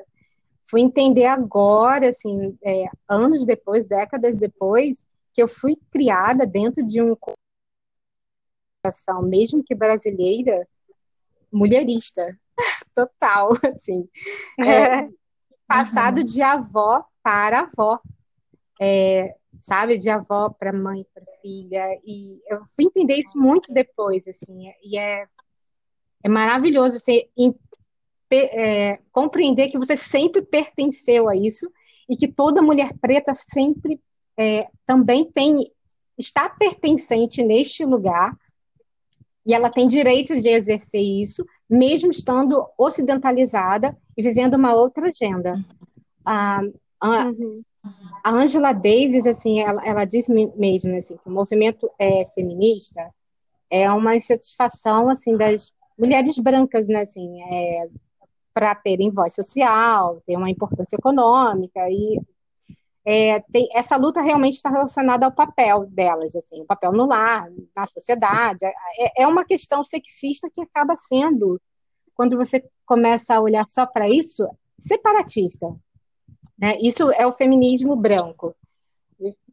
[0.70, 7.02] Fui entender agora, assim, é, anos depois, décadas depois, que eu fui criada dentro de
[7.02, 7.16] um
[9.24, 10.68] mesmo que brasileira,
[11.52, 12.38] mulherista,
[13.08, 14.08] total, assim.
[14.60, 15.08] É,
[15.68, 16.26] passado uhum.
[16.26, 18.00] de avó para avó.
[18.82, 24.26] É, sabe, de avó para mãe, para filha, e eu fui entender isso muito depois,
[24.28, 25.26] assim, e é,
[26.24, 27.28] é maravilhoso você
[28.32, 31.70] é, compreender que você sempre pertenceu a isso
[32.08, 34.00] e que toda mulher preta sempre
[34.38, 35.70] é, também tem
[36.18, 38.38] está pertencente neste lugar
[39.46, 45.56] e ela tem direito de exercer isso, mesmo estando ocidentalizada e vivendo uma outra agenda.
[46.26, 46.62] Ah,
[47.00, 47.56] ah, uhum.
[48.24, 53.10] A Angela Davis, assim, ela, ela diz mesmo assim, que o movimento é, feminista
[53.70, 57.90] é uma insatisfação assim das mulheres brancas, né, assim, é,
[58.54, 62.20] para terem voz social, ter uma importância econômica e
[63.06, 67.50] é, tem, essa luta realmente está relacionada ao papel delas, assim, o papel no lar,
[67.76, 68.66] na sociedade.
[68.66, 71.60] É, é uma questão sexista que acaba sendo,
[72.14, 75.68] quando você começa a olhar só para isso, separatista.
[76.58, 76.78] Né?
[76.82, 78.56] Isso é o feminismo branco.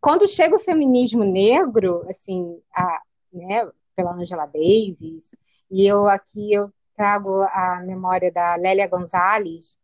[0.00, 5.34] Quando chega o feminismo negro, assim, a, né, pela Angela Davis,
[5.70, 9.76] e eu aqui eu trago a memória da Lélia Gonzalez,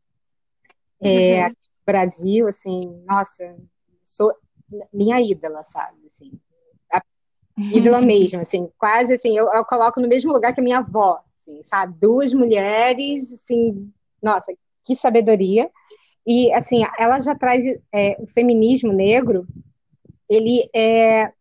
[1.01, 1.55] é, uhum.
[1.85, 3.57] Brasil, assim, nossa,
[4.05, 4.33] sou
[4.93, 6.33] minha ídola, sabe, assim,
[6.93, 7.03] a
[7.59, 11.21] ídola mesmo, assim, quase assim, eu, eu, coloco no mesmo lugar que a minha avó,
[11.37, 13.93] assim, sabe, duas mulheres, assim,
[14.23, 14.53] nossa,
[14.85, 15.71] que sabedoria,
[16.27, 19.47] e, assim, ela já traz é, o feminismo negro,
[20.29, 21.33] ele é,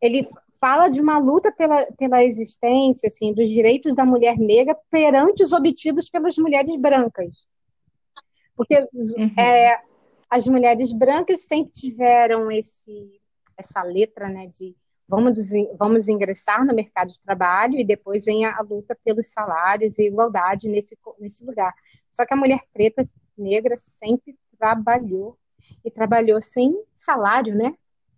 [0.00, 0.26] ele
[0.60, 5.52] fala de uma luta pela, pela existência, assim, dos direitos da mulher negra perante os
[5.52, 7.46] obtidos pelas mulheres brancas.
[8.60, 9.32] Porque uhum.
[9.38, 9.80] é,
[10.28, 13.18] as mulheres brancas sempre tiveram esse,
[13.56, 14.76] essa letra, né, de
[15.08, 15.38] vamos,
[15.78, 20.08] vamos ingressar no mercado de trabalho e depois vem a, a luta pelos salários e
[20.08, 21.72] igualdade nesse, nesse lugar.
[22.12, 25.38] Só que a mulher preta negra sempre trabalhou
[25.82, 27.74] e trabalhou sem salário, né?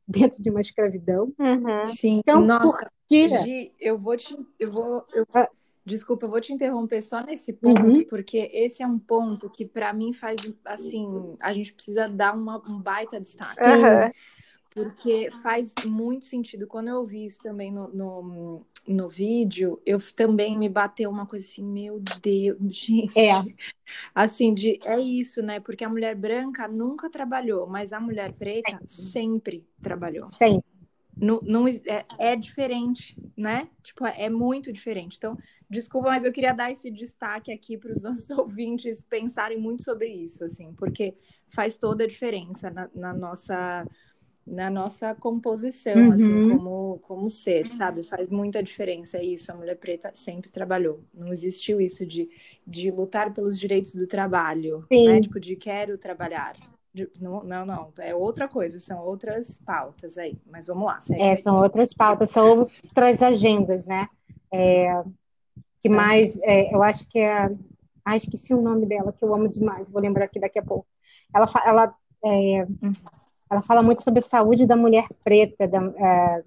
[0.09, 1.33] Dentro de uma escravidão.
[1.39, 1.87] Uhum.
[1.87, 2.19] Sim.
[2.19, 3.29] Então, Nossa, por quê?
[3.29, 5.49] Gi, eu vou te, eu vou, eu, ah.
[5.85, 8.05] Desculpa, eu vou te interromper só nesse ponto, uhum.
[8.05, 12.59] porque esse é um ponto que para mim faz assim, a gente precisa dar uma,
[12.69, 13.63] um baita destaque.
[13.63, 14.13] Uhum
[14.75, 16.67] porque faz muito sentido.
[16.67, 21.47] Quando eu ouvi isso também no, no, no, vídeo, eu também me bateu uma coisa
[21.47, 23.19] assim, meu Deus, gente.
[23.19, 23.33] É.
[24.15, 25.61] Assim, de, é isso, né?
[25.61, 30.25] Porque a mulher branca nunca trabalhou, mas a mulher preta sempre trabalhou.
[30.25, 30.72] Sempre.
[31.17, 33.69] Não, não, é, é, diferente, né?
[33.83, 35.17] Tipo, é muito diferente.
[35.17, 35.37] Então,
[35.69, 40.09] desculpa, mas eu queria dar esse destaque aqui para os nossos ouvintes pensarem muito sobre
[40.09, 41.15] isso, assim, porque
[41.49, 43.87] faz toda a diferença na, na nossa
[44.45, 46.41] na nossa composição, assim, uhum.
[46.41, 48.03] assim, como, como ser, sabe?
[48.03, 49.53] Faz muita diferença isso.
[49.53, 51.05] A mulher preta sempre trabalhou.
[51.15, 52.29] Não existiu isso de,
[52.67, 55.05] de lutar pelos direitos do trabalho, Sim.
[55.05, 55.21] né?
[55.21, 56.57] Tipo, de quero trabalhar.
[57.21, 60.37] Não, não, não, é outra coisa, são outras pautas aí.
[60.47, 60.99] Mas vamos lá.
[61.13, 61.37] É, aí.
[61.37, 64.09] são outras pautas, são outras agendas, né?
[64.53, 65.03] É,
[65.81, 65.91] que é.
[65.91, 67.49] mais, é, eu acho que é.
[68.05, 70.87] Ah, esqueci o nome dela, que eu amo demais, vou lembrar aqui daqui a pouco.
[71.33, 72.93] Ela, ela é, uhum
[73.53, 76.43] ela fala muito sobre a saúde da mulher preta, da, é,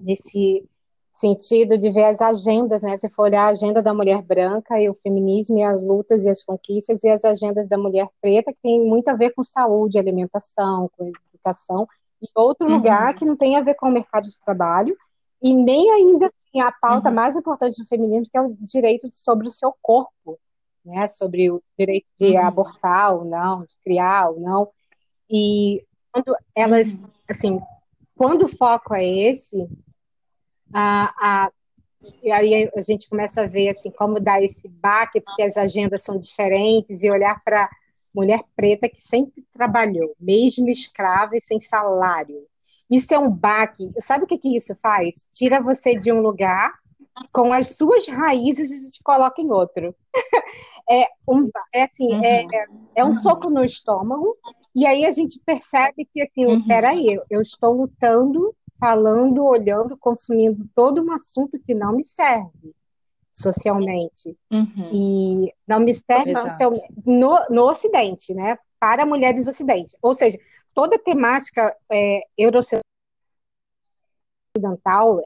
[0.00, 0.66] nesse
[1.14, 2.98] sentido de ver as agendas, né?
[2.98, 6.28] Se for olhar a agenda da mulher branca e o feminismo e as lutas e
[6.28, 9.96] as conquistas e as agendas da mulher preta que tem muito a ver com saúde,
[9.96, 11.86] alimentação, com educação
[12.20, 12.74] e outro uhum.
[12.74, 14.96] lugar que não tem a ver com o mercado de trabalho
[15.40, 17.14] e nem ainda assim, a pauta uhum.
[17.14, 20.36] mais importante do feminismo que é o direito sobre o seu corpo,
[20.84, 21.06] né?
[21.06, 22.44] Sobre o direito de uhum.
[22.44, 24.68] abortar ou não, de criar ou não.
[25.30, 27.06] E quando elas, uhum.
[27.30, 27.60] assim,
[28.16, 29.68] quando o foco é esse,
[30.72, 31.52] a, a,
[32.22, 36.02] e aí a gente começa a ver assim como dar esse baque, porque as agendas
[36.02, 37.68] são diferentes, e olhar para
[38.14, 42.46] mulher preta que sempre trabalhou, mesmo escrava e sem salário.
[42.88, 43.90] Isso é um baque.
[43.98, 45.26] Sabe o que, que isso faz?
[45.32, 46.72] Tira você de um lugar
[47.32, 49.94] com as suas raízes e te coloca em outro.
[50.90, 52.24] é, um, é assim, uhum.
[52.24, 52.46] é,
[52.96, 54.36] é um soco no estômago
[54.74, 56.66] e aí a gente percebe que, assim, uhum.
[56.66, 62.74] peraí, eu, eu estou lutando falando, olhando, consumindo todo um assunto que não me serve
[63.32, 64.36] socialmente.
[64.50, 64.90] Uhum.
[64.92, 68.56] E não me serve socialmente, no, no Ocidente, né?
[68.78, 69.96] Para mulheres ocidente.
[70.00, 70.38] Ou seja,
[70.72, 72.84] toda a temática é, eurocidental,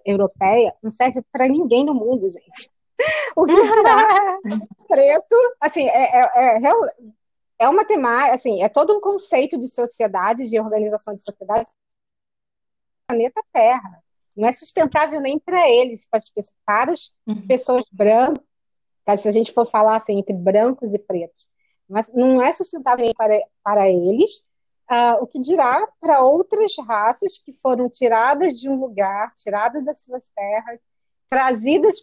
[0.04, 2.70] europeia, não serve para ninguém no mundo, gente.
[3.36, 4.38] O que dirá
[4.88, 6.72] preto, assim, é, é, é,
[7.60, 11.70] é uma temática, assim, é todo um conceito de sociedade, de organização de sociedade
[13.08, 14.02] planeta Terra.
[14.36, 16.20] Não é sustentável nem para eles, para
[16.92, 17.46] as, uhum.
[17.48, 18.44] pessoas brancas,
[19.04, 19.16] tá?
[19.16, 21.48] se a gente for falar assim, entre brancos e pretos.
[21.88, 24.42] Mas não é sustentável nem para, para eles,
[24.90, 30.02] uh, o que dirá para outras raças que foram tiradas de um lugar, tiradas das
[30.02, 30.78] suas terras,
[31.28, 32.00] trazidas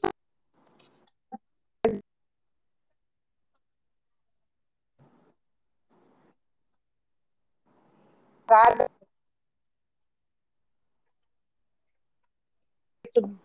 [8.45, 8.89] para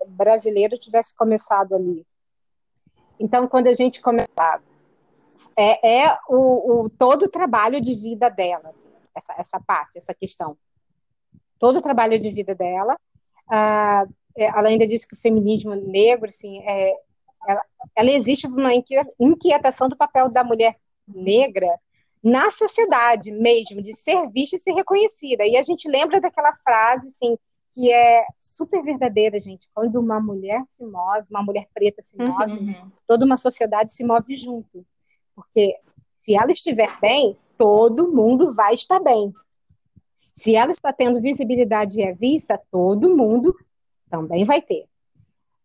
[0.06, 2.06] brasileiro tivesse começado ali.
[3.18, 4.62] Então, quando a gente começava,
[5.56, 10.14] é, é o, o, todo o trabalho de vida dela, assim, essa, essa parte, essa
[10.14, 10.56] questão.
[11.58, 12.96] Todo o trabalho de vida dela.
[13.48, 14.06] Ah,
[14.36, 16.94] é, ela ainda disse que o feminismo negro, assim, é,
[17.46, 17.62] ela,
[17.96, 18.72] ela existe uma
[19.18, 21.68] inquietação do papel da mulher negra
[22.22, 25.46] na sociedade mesmo, de ser vista e ser reconhecida.
[25.46, 27.36] E a gente lembra daquela frase, assim,
[27.72, 29.68] que é super verdadeira, gente.
[29.74, 32.90] Quando uma mulher se move, uma mulher preta se move, uhum.
[33.06, 34.84] toda uma sociedade se move junto.
[35.34, 35.76] Porque
[36.18, 39.32] se ela estiver bem, todo mundo vai estar bem.
[40.34, 43.54] Se ela está tendo visibilidade e é vista, todo mundo
[44.10, 44.86] também vai ter.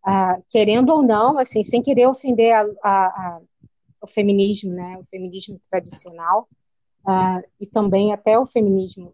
[0.03, 3.41] Ah, querendo ou não, assim, sem querer ofender a, a, a,
[4.01, 6.47] o feminismo, né, o feminismo tradicional,
[7.07, 9.13] ah, e também até o feminismo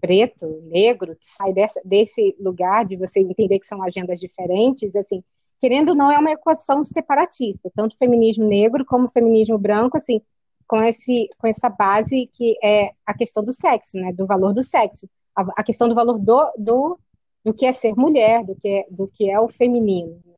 [0.00, 5.22] preto, negro, que sai dessa, desse lugar de você entender que são agendas diferentes, assim,
[5.60, 9.98] querendo ou não, é uma equação separatista, tanto o feminismo negro como o feminismo branco,
[9.98, 10.20] assim,
[10.66, 14.62] com, esse, com essa base que é a questão do sexo, né, do valor do
[14.62, 16.98] sexo, a, a questão do valor do, do,
[17.44, 20.34] do que é ser mulher, do que é, do que é o feminino, né,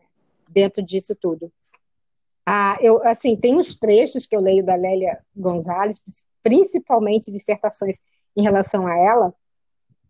[0.50, 1.52] dentro disso tudo.
[2.46, 6.00] Ah, eu, assim, tem uns trechos que eu leio da Lélia Gonzalez,
[6.42, 7.98] principalmente dissertações
[8.36, 9.34] em relação a ela,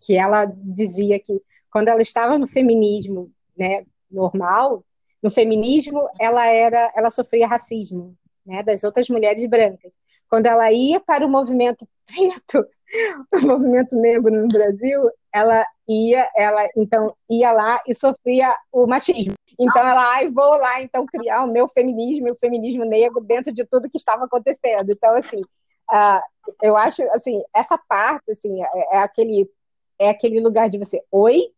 [0.00, 4.84] que ela dizia que quando ela estava no feminismo, né, normal,
[5.22, 9.92] no feminismo ela era, ela sofria racismo, né, das outras mulheres brancas.
[10.28, 12.66] Quando ela ia para o movimento preto,
[13.34, 19.34] o movimento negro no Brasil, ela ia, ela então ia lá e sofria o machismo.
[19.58, 23.64] Então ela, ai, vou lá então criar o meu feminismo, o feminismo negro dentro de
[23.64, 24.90] tudo que estava acontecendo.
[24.90, 25.40] Então assim,
[25.92, 26.20] uh,
[26.62, 29.48] eu acho assim essa parte assim é, é aquele
[30.00, 31.52] é aquele lugar de você, oi,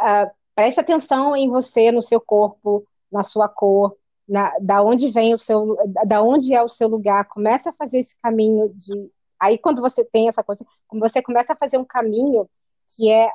[0.00, 3.96] uh, preste atenção em você, no seu corpo, na sua cor,
[4.28, 7.98] na, da onde vem o seu, da onde é o seu lugar, começa a fazer
[7.98, 12.50] esse caminho de, aí quando você tem essa coisa, você começa a fazer um caminho
[12.88, 13.30] que é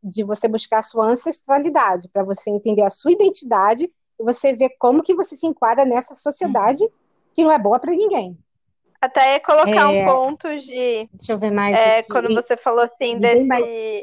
[0.00, 3.84] de você buscar a sua ancestralidade, para você entender a sua identidade
[4.20, 6.90] e você ver como que você se enquadra nessa sociedade uhum.
[7.34, 8.38] que não é boa para ninguém.
[9.04, 9.84] Até colocar é...
[9.84, 11.08] um ponto de.
[11.12, 11.74] Deixa eu ver mais.
[11.74, 14.02] É, quando você falou assim, desse mais...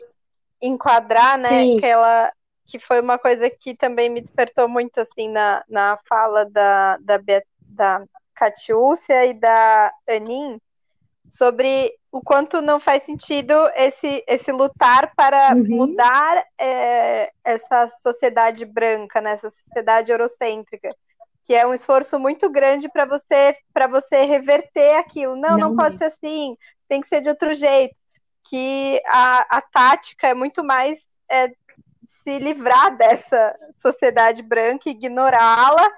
[0.62, 1.50] enquadrar, né?
[1.50, 1.80] Sim.
[1.80, 2.32] Que, ela,
[2.68, 7.20] que foi uma coisa que também me despertou muito assim na, na fala da, da,
[7.62, 8.04] da
[8.36, 10.60] Catiúcia e da Anin
[11.32, 15.66] sobre o quanto não faz sentido esse, esse lutar para uhum.
[15.68, 20.94] mudar é, essa sociedade branca, né, essa sociedade eurocêntrica
[21.52, 25.36] que é um esforço muito grande para você para você reverter aquilo.
[25.36, 26.56] Não, não, não pode ser assim,
[26.88, 27.94] tem que ser de outro jeito.
[28.50, 31.52] Que a, a tática é muito mais é,
[32.08, 35.92] se livrar dessa sociedade branca, ignorá-la.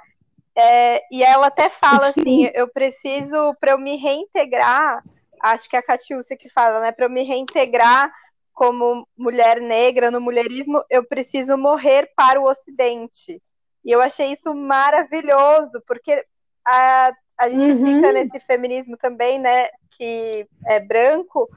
[0.55, 2.21] É, e ela até fala Sim.
[2.21, 5.03] assim: eu preciso, para eu me reintegrar,
[5.39, 6.91] acho que é a Catiúcia que fala, né?
[6.91, 8.11] Para eu me reintegrar
[8.55, 13.39] como mulher negra no mulherismo, eu preciso morrer para o Ocidente.
[13.83, 16.25] E eu achei isso maravilhoso, porque
[16.65, 17.85] a, a gente uhum.
[17.85, 21.49] fica nesse feminismo também, né, que é branco,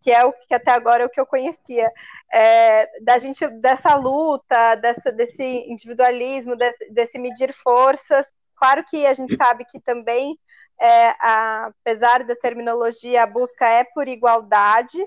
[0.00, 1.90] que é o que até agora é o que eu conhecia,
[2.32, 8.26] é, da gente dessa luta, dessa, desse individualismo, desse, desse medir forças.
[8.56, 10.38] Claro que a gente sabe que também,
[10.80, 14.98] é, a, apesar da terminologia, a busca é por igualdade,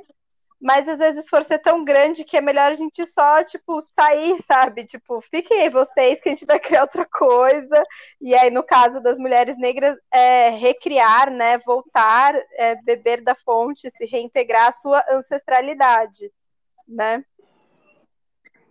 [0.60, 3.80] mas às vezes o esforço é tão grande que é melhor a gente só, tipo,
[3.95, 4.86] sair, sabe?
[4.86, 7.84] Tipo, fiquem aí vocês que a gente vai criar outra coisa.
[8.20, 11.60] E aí, no caso das mulheres negras, é recriar, né?
[11.60, 16.32] Voltar, é, beber da fonte, se reintegrar à sua ancestralidade,
[16.88, 17.24] né?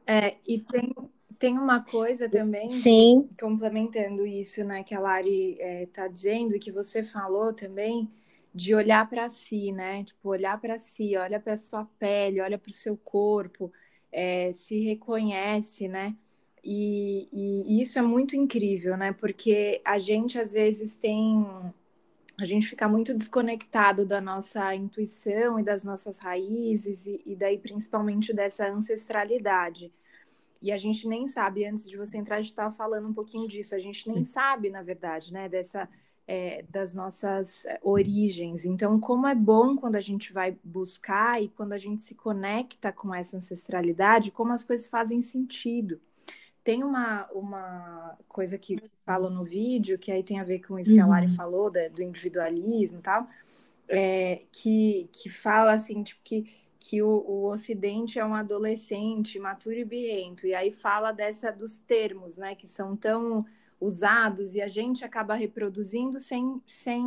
[0.07, 0.95] É, e tem,
[1.39, 3.29] tem uma coisa também, Sim.
[3.41, 8.09] complementando isso, né, que a Lari está é, dizendo e que você falou também,
[8.57, 10.03] de olhar para si, né?
[10.05, 13.71] Tipo, olhar para si, olha para sua pele, olha para o seu corpo,
[14.11, 16.17] é, se reconhece, né?
[16.65, 19.13] E, e, isso é muito incrível, né?
[19.13, 21.47] Porque a gente às vezes tem.
[22.41, 27.59] A gente fica muito desconectado da nossa intuição e das nossas raízes, e, e daí
[27.59, 29.93] principalmente dessa ancestralidade.
[30.63, 33.47] E a gente nem sabe, antes de você entrar, a gente estava falando um pouquinho
[33.47, 35.89] disso, a gente nem sabe, na verdade, né, dessa,
[36.27, 38.65] é, das nossas é, origens.
[38.65, 42.93] Então, como é bom quando a gente vai buscar e quando a gente se conecta
[42.93, 46.01] com essa ancestralidade, como as coisas fazem sentido.
[46.65, 50.93] Tem uma, uma coisa que falo no vídeo, que aí tem a ver com isso
[50.93, 51.35] que a Lari uhum.
[51.35, 53.27] falou, da, do individualismo e tal,
[53.89, 59.77] é, que, que fala assim, tipo, que, que o, o Ocidente é um adolescente maturo
[59.77, 63.47] e birrento, e aí fala dessa dos termos, né, que são tão
[63.81, 67.05] usados e a gente acaba reproduzindo sem, sem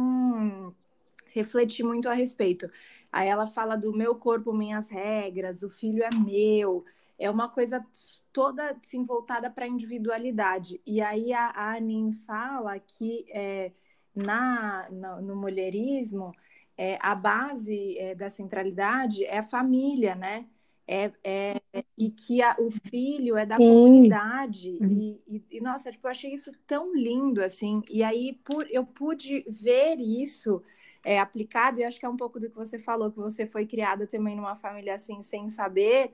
[1.33, 2.69] refletir muito a respeito.
[3.11, 6.85] Aí ela fala do meu corpo, minhas regras, o filho é meu,
[7.17, 7.85] é uma coisa
[8.31, 10.79] toda assim, voltada para a individualidade.
[10.85, 13.71] E aí a, a Anin fala que é,
[14.15, 16.33] na, no, no mulherismo
[16.77, 20.45] é, a base é, da centralidade é a família, né?
[20.87, 21.58] É, é,
[21.97, 23.63] e que a, o filho é da Sim.
[23.63, 24.77] comunidade.
[24.81, 25.17] Uhum.
[25.27, 27.81] E, e, e, nossa, tipo, eu achei isso tão lindo, assim.
[27.89, 30.63] E aí por, eu pude ver isso
[31.03, 33.65] é, aplicado, e acho que é um pouco do que você falou, que você foi
[33.65, 36.11] criada também numa família assim, sem saber.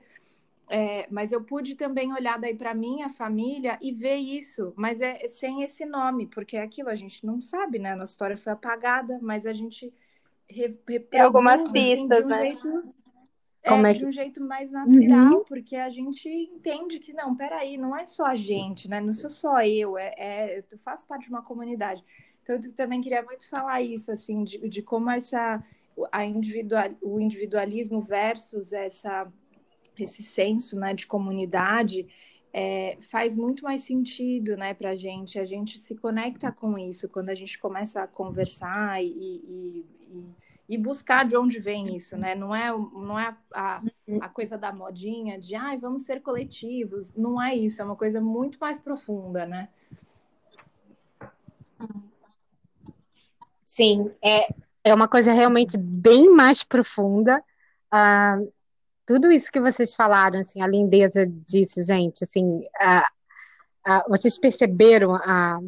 [0.68, 5.28] É, mas eu pude também olhar daí para minha família e ver isso, mas é
[5.28, 7.92] sem esse nome, porque é aquilo a gente não sabe, né?
[7.92, 9.94] A nossa história foi apagada, mas a gente
[10.48, 10.68] re,
[11.10, 12.38] Tem algumas assim, pistas, um né?
[12.40, 12.94] Jeito,
[13.66, 13.98] é, é que...
[13.98, 15.44] de um jeito mais natural, uhum.
[15.44, 19.00] porque a gente entende que não, peraí, não é só a gente, né?
[19.00, 22.04] Não sou só eu, é, é eu faço parte de uma comunidade.
[22.42, 25.62] Então eu também queria muito falar isso, assim, de, de como essa
[26.12, 29.30] a individual, o individualismo versus essa
[29.98, 32.06] esse senso né, de comunidade
[32.52, 35.38] é, faz muito mais sentido né, para a gente.
[35.38, 40.24] A gente se conecta com isso quando a gente começa a conversar e, e, e,
[40.68, 42.34] e buscar de onde vem isso, né?
[42.34, 43.82] Não é, não é a,
[44.20, 47.12] a coisa da modinha de ah, vamos ser coletivos.
[47.14, 49.68] Não é isso, é uma coisa muito mais profunda, né?
[53.62, 54.48] Sim, é,
[54.82, 57.42] é uma coisa realmente bem mais profunda.
[57.92, 58.52] Uh,
[59.04, 62.62] tudo isso que vocês falaram, assim, a lindeza disso, gente, assim,
[64.08, 65.60] vocês perceberam a,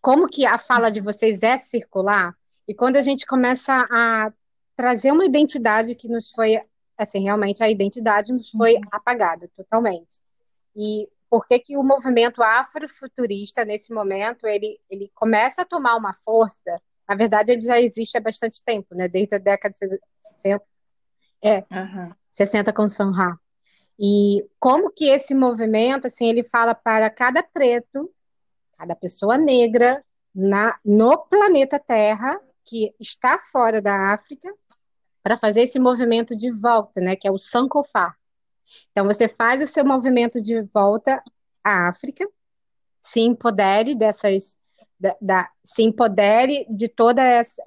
[0.00, 2.32] como que a fala de vocês é circular?
[2.68, 4.32] E quando a gente começa a
[4.76, 6.60] trazer uma identidade que nos foi,
[6.98, 8.82] assim, realmente a identidade nos foi uhum.
[8.92, 10.20] apagada totalmente.
[10.74, 16.12] E por que que o movimento afrofuturista, nesse momento, ele, ele começa a tomar uma
[16.12, 20.00] força, na verdade ele já existe há bastante tempo, né, desde a década de
[20.36, 20.64] 60,
[21.42, 22.12] é, uhum.
[22.32, 23.38] 60 com Sanha.
[23.98, 28.12] E como que esse movimento, assim, ele fala para cada preto,
[28.76, 30.04] cada pessoa negra
[30.34, 34.52] na, no planeta Terra que está fora da África
[35.22, 38.14] para fazer esse movimento de volta, né, que é o Sankofa.
[38.90, 41.22] Então você faz o seu movimento de volta
[41.64, 42.28] à África,
[43.00, 44.56] se empodere dessas
[44.98, 47.18] da, da, se empodere de todo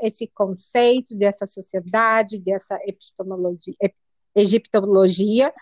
[0.02, 3.76] esse conceito, dessa sociedade, dessa epistemologia,
[4.36, 5.54] egiptologia,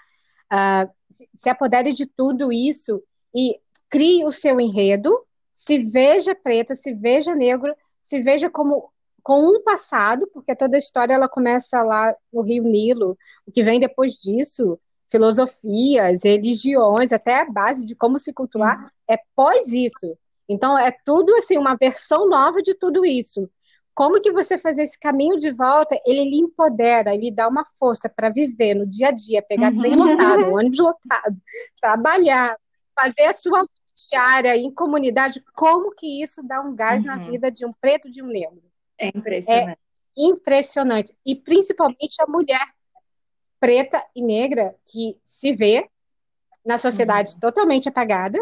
[0.51, 0.89] uh,
[1.35, 3.03] se apodere de tudo isso
[3.35, 3.59] e
[3.89, 5.13] crie o seu enredo,
[5.53, 7.75] se veja preta, se veja negro,
[8.05, 8.91] se veja como
[9.27, 13.61] com um passado, porque toda a história ela começa lá no Rio Nilo, o que
[13.61, 14.79] vem depois disso,
[15.11, 18.89] filosofias, religiões, até a base de como se cultuar, uhum.
[19.05, 20.17] é pós isso.
[20.47, 23.49] Então, é tudo assim, uma versão nova de tudo isso.
[23.93, 28.07] Como que você fazer esse caminho de volta, ele lhe empodera, ele dá uma força
[28.07, 29.81] para viver no dia a dia, pegar uhum.
[29.81, 31.35] trem lotado, ônibus lotado,
[31.81, 32.57] trabalhar,
[32.95, 33.61] fazer a sua
[34.09, 37.07] diária em comunidade, como que isso dá um gás uhum.
[37.07, 38.66] na vida de um preto de um negro?
[38.99, 39.71] É impressionante.
[39.71, 39.77] É
[40.15, 41.15] impressionante.
[41.25, 42.65] E principalmente a mulher
[43.59, 45.89] preta e negra que se vê
[46.65, 47.39] na sociedade uhum.
[47.39, 48.39] totalmente apagada,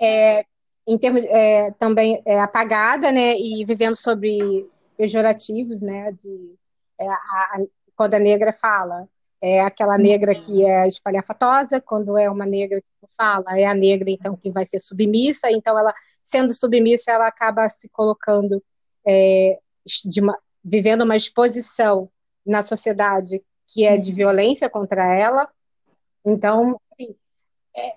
[0.00, 0.44] é,
[0.86, 6.54] em termos é, também é, apagada, né, e vivendo sobre pejorativos, né, de
[6.98, 7.60] é, a,
[7.94, 9.08] quando a negra fala,
[9.40, 14.10] é aquela negra que é espalhafatosa, quando é uma negra que fala, é a negra
[14.10, 15.92] então que vai ser submissa, então ela
[16.24, 18.62] sendo submissa ela acaba se colocando
[19.06, 19.58] é,
[20.20, 22.10] uma, vivendo uma exposição
[22.44, 25.48] na sociedade que é de violência contra ela,
[26.24, 27.14] Então, assim,
[27.76, 27.96] é,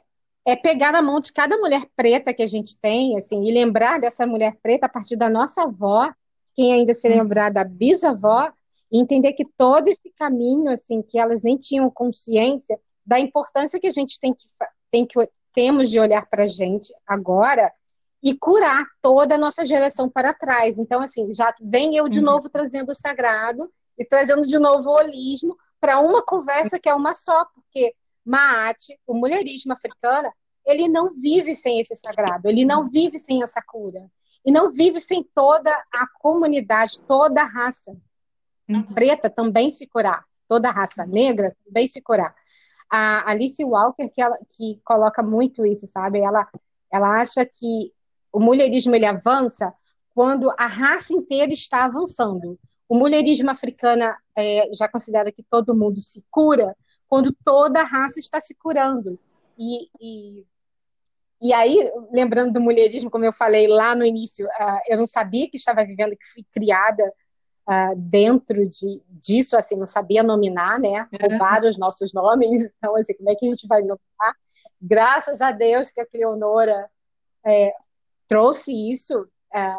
[0.52, 4.00] é pegar na mão de cada mulher preta que a gente tem, assim, e lembrar
[4.00, 6.12] dessa mulher preta a partir da nossa avó,
[6.56, 7.16] quem ainda se uhum.
[7.16, 8.52] lembrar da bisavó,
[8.92, 13.88] e entender que todo esse caminho, assim, que elas nem tinham consciência da importância que
[13.88, 14.46] a gente tem que,
[14.92, 17.72] tem que temos de olhar para a gente agora
[18.22, 20.78] e curar toda a nossa geração para trás.
[20.78, 22.26] Então, assim, já vem eu de uhum.
[22.26, 26.94] novo trazendo o sagrado e trazendo de novo o holismo para uma conversa que é
[26.94, 27.96] uma só, porque
[28.26, 30.32] Maat, o mulherismo africano,
[30.66, 34.06] ele não vive sem esse sagrado, ele não vive sem essa cura,
[34.46, 37.96] e não vive sem toda a comunidade, toda a raça
[38.70, 38.84] uhum.
[38.94, 42.36] preta também se curar, toda a raça negra também se curar.
[42.90, 46.20] A Alice Walker, que, ela, que coloca muito isso, sabe?
[46.20, 46.48] Ela,
[46.92, 47.94] ela acha que
[48.32, 49.74] o mulherismo ele avança
[50.14, 52.60] quando a raça inteira está avançando.
[52.88, 54.04] O mulherismo africano
[54.36, 56.76] é, já considera que todo mundo se cura
[57.08, 59.20] quando toda a raça está se curando.
[59.58, 60.46] E, e,
[61.42, 65.50] e aí, lembrando do mulherismo, como eu falei lá no início, uh, eu não sabia
[65.50, 67.04] que estava vivendo, que fui criada
[67.68, 71.08] uh, dentro de, disso, assim, não sabia nominar, né?
[71.22, 74.36] Roubaram os nossos nomes, então, assim, como é que a gente vai nominar?
[74.82, 76.90] Graças a Deus que a Cleonora
[77.46, 77.74] é,
[78.30, 79.76] trouxe isso é,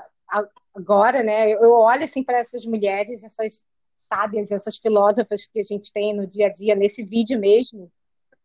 [0.74, 1.53] agora, né?
[1.53, 3.64] Eu olho, assim, para essas mulheres, essas
[3.96, 7.90] sábias, essas filósofas que a gente tem no dia a dia, nesse vídeo mesmo,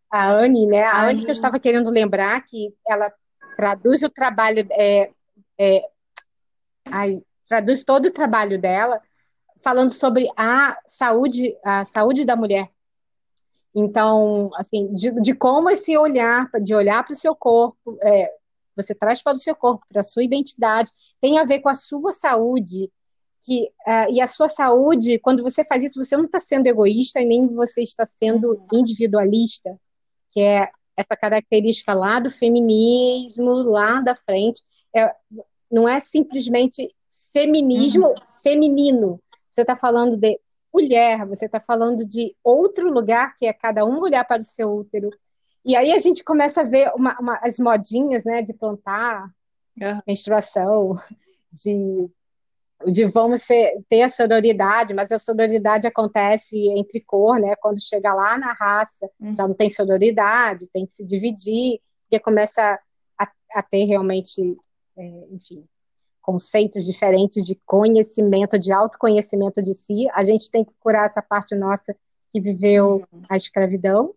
[0.09, 0.83] a Anne, né?
[0.83, 3.11] A Anne que eu estava querendo lembrar que ela
[3.57, 5.09] traduz o trabalho, é,
[5.59, 5.81] é,
[6.91, 9.01] ai, traduz todo o trabalho dela
[9.63, 12.69] falando sobre a saúde, a saúde da mulher.
[13.73, 18.31] Então, assim, de, de como esse olhar, de olhar para o seu corpo, é,
[18.75, 21.75] você traz para o seu corpo, para a sua identidade, tem a ver com a
[21.75, 22.91] sua saúde,
[23.41, 27.21] que uh, e a sua saúde, quando você faz isso, você não está sendo egoísta
[27.21, 28.67] e nem você está sendo uhum.
[28.79, 29.79] individualista,
[30.31, 34.63] que é essa característica lá do feminismo, lá da frente.
[34.95, 35.13] É,
[35.71, 36.93] não é simplesmente
[37.31, 38.15] feminismo uhum.
[38.41, 39.21] feminino.
[39.51, 40.39] Você está falando de
[40.73, 44.73] mulher, você está falando de outro lugar, que é cada um olhar para o seu
[44.73, 45.09] útero.
[45.65, 49.29] E aí a gente começa a ver uma, uma, as modinhas né, de plantar,
[49.81, 50.01] uhum.
[50.07, 50.93] menstruação,
[51.51, 52.09] de
[52.87, 57.55] de vamos ser, ter a sororidade, mas a sororidade acontece entre cor, né?
[57.55, 59.35] Quando chega lá na raça, uhum.
[59.35, 62.79] já não tem sororidade, tem que se dividir, porque começa
[63.17, 64.41] a, a ter realmente,
[64.97, 65.63] é, enfim,
[66.21, 70.07] conceitos diferentes de conhecimento, de autoconhecimento de si.
[70.13, 71.95] A gente tem que curar essa parte nossa
[72.29, 73.21] que viveu uhum.
[73.29, 74.13] a escravidão,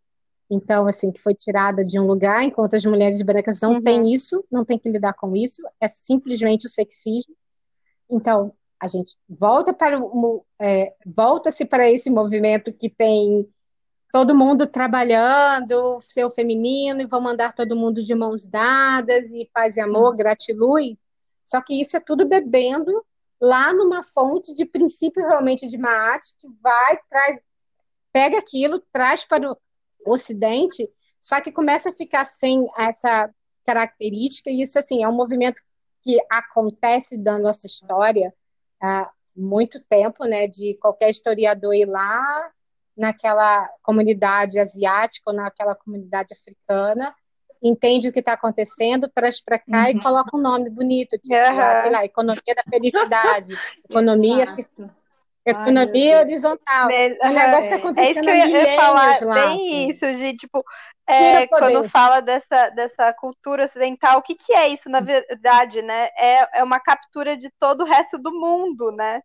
[0.51, 3.83] então, assim, que foi tirada de um lugar, enquanto as mulheres brancas não uhum.
[3.83, 7.35] têm isso, não têm que lidar com isso, é simplesmente o sexismo.
[8.11, 13.47] Então, a gente volta para o é, volta-se para esse movimento que tem
[14.11, 19.77] todo mundo trabalhando, seu feminino, e vão mandar todo mundo de mãos dadas, e paz
[19.77, 20.17] e amor, uhum.
[20.17, 20.99] gratiluz.
[21.45, 23.05] Só que isso é tudo bebendo
[23.41, 27.41] lá numa fonte de princípio realmente de Maat, que vai, traz,
[28.13, 29.57] pega aquilo, traz para o
[30.09, 30.89] Ocidente,
[31.21, 33.31] só que começa a ficar sem essa
[33.65, 35.61] característica, e isso assim é um movimento
[36.03, 38.33] que acontece da nossa história
[38.81, 42.51] há muito tempo, né, de qualquer historiador ir lá
[42.97, 47.15] naquela comunidade asiática ou naquela comunidade africana,
[47.63, 49.89] entende o que está acontecendo, traz para cá uhum.
[49.89, 51.81] e coloca um nome bonito, tipo, uhum.
[51.83, 53.55] sei lá, economia da felicidade,
[53.89, 54.47] economia
[55.51, 56.87] Economia Ai, horizontal.
[56.87, 59.35] O negócio está acontecendo é isso que eu ia falar, lá.
[59.35, 60.65] Bem isso, de tipo,
[61.07, 66.09] é, quando fala dessa, dessa cultura ocidental, o que, que é isso, na verdade, né?
[66.17, 69.23] É, é uma captura de todo o resto do mundo, né?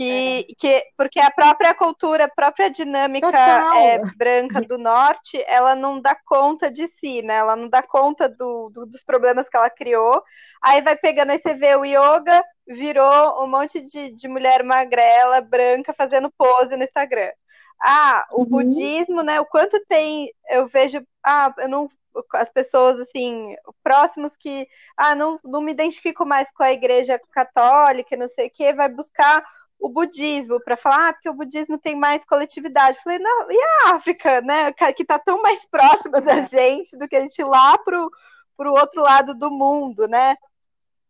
[0.00, 0.54] Que, é.
[0.56, 3.28] que, porque a própria cultura, a própria dinâmica
[3.76, 7.34] é, branca do norte, ela não dá conta de si, né?
[7.34, 10.22] Ela não dá conta do, do, dos problemas que ela criou.
[10.62, 15.42] Aí vai pegando, aí você vê o yoga, virou um monte de, de mulher magrela,
[15.42, 17.32] branca, fazendo pose no Instagram.
[17.82, 18.46] Ah, o uhum.
[18.46, 19.38] budismo, né?
[19.38, 21.90] O quanto tem, eu vejo, ah, eu não
[22.34, 28.16] as pessoas assim próximos que ah não, não me identifico mais com a igreja católica
[28.16, 29.44] não sei o que vai buscar
[29.80, 33.58] o budismo para falar ah, porque o budismo tem mais coletividade eu falei não e
[33.58, 36.46] a África né que está tão mais próxima da é.
[36.46, 38.10] gente do que a gente ir lá pro
[38.56, 40.36] pro outro lado do mundo né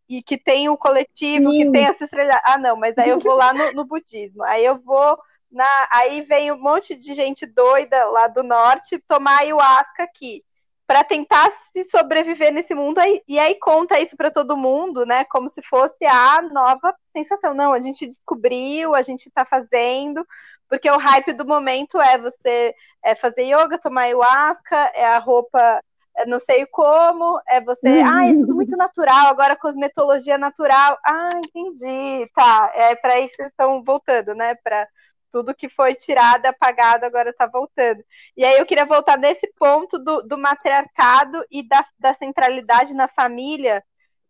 [0.09, 1.59] e que tem o coletivo Sim.
[1.59, 4.65] que tem essa estrela ah não mas aí eu vou lá no, no budismo aí
[4.65, 5.19] eu vou
[5.51, 10.45] na, aí vem um monte de gente doida lá do norte tomar ayahuasca aqui
[10.91, 15.25] para tentar se sobreviver nesse mundo e aí conta isso para todo mundo, né?
[15.27, 17.55] Como se fosse a nova sensação.
[17.55, 20.27] Não, a gente descobriu, a gente está fazendo,
[20.69, 22.75] porque o hype do momento é você
[23.05, 25.81] é fazer yoga, tomar ayahuasca, é a roupa
[26.17, 30.99] é não sei como, é você, ah, é tudo muito natural, agora cosmetologia natural.
[31.07, 32.73] Ah, entendi, tá.
[32.75, 34.57] É para isso que estão voltando, né?
[34.57, 34.89] Para
[35.33, 38.03] tudo que foi tirado, apagado, agora está voltando.
[38.37, 43.09] E aí eu queria voltar nesse ponto do, do matriarcado e da, da centralidade na
[43.09, 43.83] família,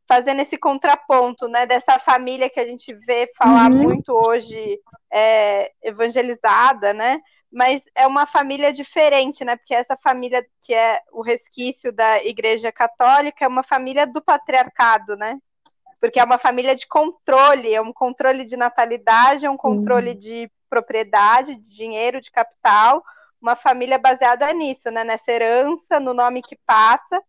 [0.07, 3.78] fazendo esse contraponto, né, dessa família que a gente vê falar uhum.
[3.78, 4.80] muito hoje,
[5.11, 7.20] é, evangelizada, né,
[7.53, 12.72] mas é uma família diferente, né, porque essa família que é o resquício da Igreja
[12.72, 15.38] Católica é uma família do patriarcado, né,
[16.01, 20.18] porque é uma família de controle, é um controle de natalidade, é um controle uhum.
[20.18, 23.05] de propriedade, de dinheiro, de capital,
[23.43, 27.21] uma família baseada nisso, né, nessa herança, no nome que passa,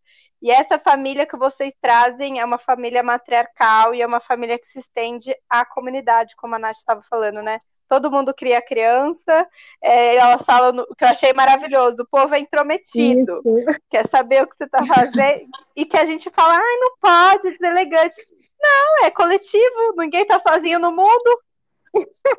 [0.42, 4.68] e essa família que vocês trazem é uma família matriarcal e é uma família que
[4.68, 7.60] se estende à comunidade, como a Nath estava falando, né?
[7.88, 9.46] Todo mundo cria criança,
[9.84, 13.44] é, elas falam o que eu achei maravilhoso, o povo é intrometido, Isso.
[13.92, 17.52] quer saber o que você está fazendo, e que a gente fala, ai, não pode,
[17.52, 18.16] deselegante.
[18.60, 21.40] Não, é coletivo, ninguém está sozinho no mundo.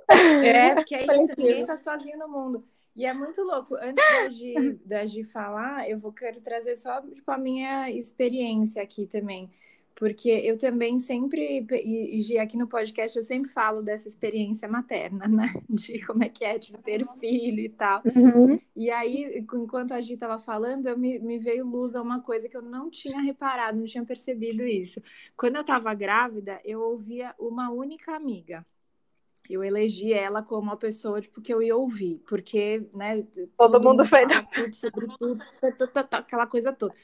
[0.09, 2.65] É, porque é isso, ninguém está sozinho no mundo.
[2.95, 3.75] E é muito louco.
[3.77, 8.83] Antes da Gi, da Gi falar, eu vou quero trazer só tipo, a minha experiência
[8.83, 9.51] aqui também.
[9.95, 15.29] Porque eu também sempre, e Gi, aqui no podcast, eu sempre falo dessa experiência materna,
[15.29, 15.53] né?
[15.69, 18.03] De como é que é de ter filho e tal.
[18.05, 18.59] Uhum.
[18.75, 22.49] E aí, enquanto a Gi estava falando, eu me, me veio luz a uma coisa
[22.49, 25.01] que eu não tinha reparado, não tinha percebido isso.
[25.37, 28.65] Quando eu estava grávida, eu ouvia uma única amiga
[29.49, 33.23] eu elegi ela como uma pessoa tipo, que eu ia ouvir, porque, né?
[33.57, 35.43] Todo, mundo, mundo foi tudo sobre tudo,
[36.13, 36.95] aquela coisa toda.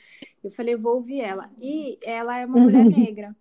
[0.43, 1.51] Eu falei, vou ouvir ela.
[1.61, 3.36] E ela é uma mulher negra.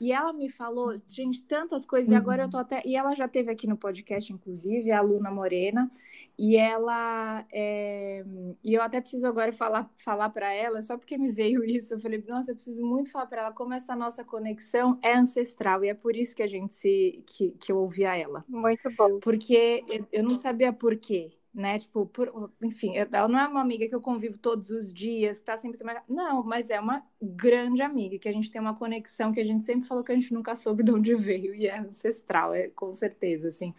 [0.00, 2.14] E ela me falou, gente, tantas coisas, uhum.
[2.14, 2.82] e agora eu tô até.
[2.84, 5.90] E ela já teve aqui no podcast, inclusive, a Luna Morena,
[6.38, 7.44] e ela.
[7.52, 8.24] É...
[8.62, 11.94] E eu até preciso agora falar, falar para ela, só porque me veio isso.
[11.94, 15.84] Eu falei, nossa, eu preciso muito falar para ela como essa nossa conexão é ancestral,
[15.84, 17.24] e é por isso que a gente se.
[17.26, 18.44] que, que eu ouvia ela.
[18.48, 19.18] Muito bom.
[19.20, 21.78] Porque eu não sabia por quê né?
[21.78, 25.44] Tipo, por, enfim, ela não é uma amiga que eu convivo todos os dias, que
[25.44, 25.78] tá sempre.
[26.08, 29.64] Não, mas é uma grande amiga, que a gente tem uma conexão que a gente
[29.64, 32.92] sempre falou que a gente nunca soube de onde veio, e é ancestral, é com
[32.94, 33.74] certeza, assim.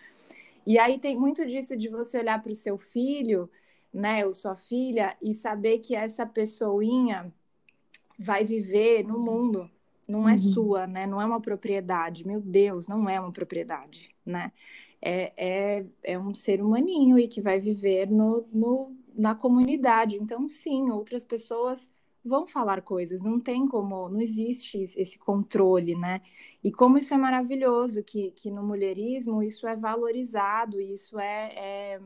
[0.66, 3.50] E aí tem muito disso de você olhar para o seu filho,
[3.94, 7.34] né, ou sua filha, e saber que essa pessoinha
[8.20, 9.70] vai viver no mundo,
[10.08, 10.38] não é uhum.
[10.38, 11.06] sua, né?
[11.06, 12.28] Não é uma propriedade.
[12.28, 14.52] Meu Deus, não é uma propriedade, né?
[15.02, 15.34] É,
[15.80, 20.16] é, é um ser humaninho e que vai viver no, no, na comunidade.
[20.18, 21.90] Então, sim, outras pessoas
[22.24, 26.22] vão falar coisas, não tem como, não existe esse controle, né?
[26.64, 32.00] E como isso é maravilhoso, que, que no mulherismo isso é valorizado, isso é, é,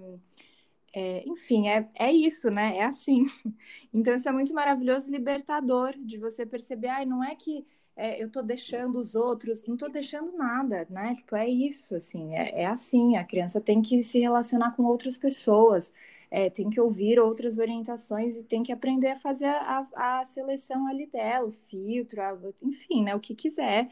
[0.93, 2.77] é, enfim, é, é isso, né?
[2.77, 3.25] É assim.
[3.93, 7.65] Então isso é muito maravilhoso, libertador, de você perceber, ai, não é que
[7.95, 11.15] é, eu tô deixando os outros, não tô deixando nada, né?
[11.15, 15.17] Tipo, é isso, assim, é, é assim, a criança tem que se relacionar com outras
[15.17, 15.93] pessoas,
[16.31, 19.87] é, tem que ouvir outras orientações e tem que aprender a fazer a,
[20.21, 23.15] a seleção ali dela, o filtro, a, enfim, né?
[23.15, 23.87] O que quiser.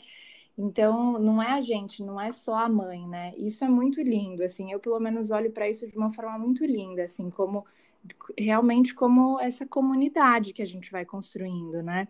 [0.57, 3.33] Então, não é a gente, não é só a mãe, né?
[3.37, 6.65] Isso é muito lindo, assim, eu pelo menos olho para isso de uma forma muito
[6.65, 7.65] linda, assim, como
[8.37, 12.07] realmente como essa comunidade que a gente vai construindo, né?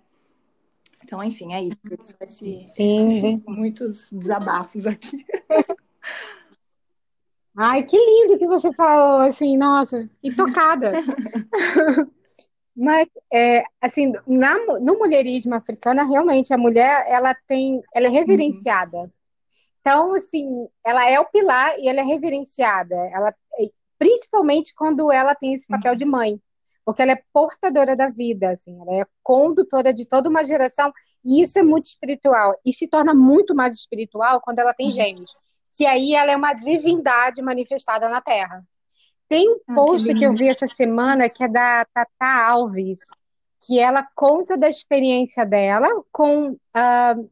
[1.04, 1.80] Então, enfim, é isso.
[2.00, 3.44] Isso vai se, Sim.
[3.48, 5.26] muitos desabafos aqui.
[7.58, 10.92] Ai, que lindo que você falou, assim, nossa, e tocada.
[12.76, 18.98] Mas, é, assim, na, no mulherismo africano, realmente, a mulher, ela tem, ela é reverenciada.
[18.98, 19.12] Uhum.
[19.82, 22.96] Então, assim, ela é o pilar e ela é reverenciada.
[23.14, 23.36] Ela,
[24.00, 25.98] principalmente quando ela tem esse papel uhum.
[25.98, 26.42] de mãe
[26.86, 30.92] porque ela é portadora da vida, assim, ela é condutora de toda uma geração,
[31.24, 34.92] e isso é muito espiritual, e se torna muito mais espiritual quando ela tem uhum.
[34.92, 35.36] gêmeos,
[35.72, 38.64] que aí ela é uma divindade manifestada na Terra.
[39.30, 43.00] Tem um ah, post que, que, eu vi essa semana que é da Tata Alves,
[43.66, 47.30] que ela conta da experiência dela com uh,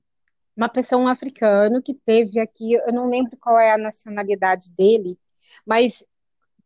[0.56, 5.18] uma pessoa um africano que teve aqui, eu não lembro qual é a nacionalidade dele,
[5.66, 6.04] mas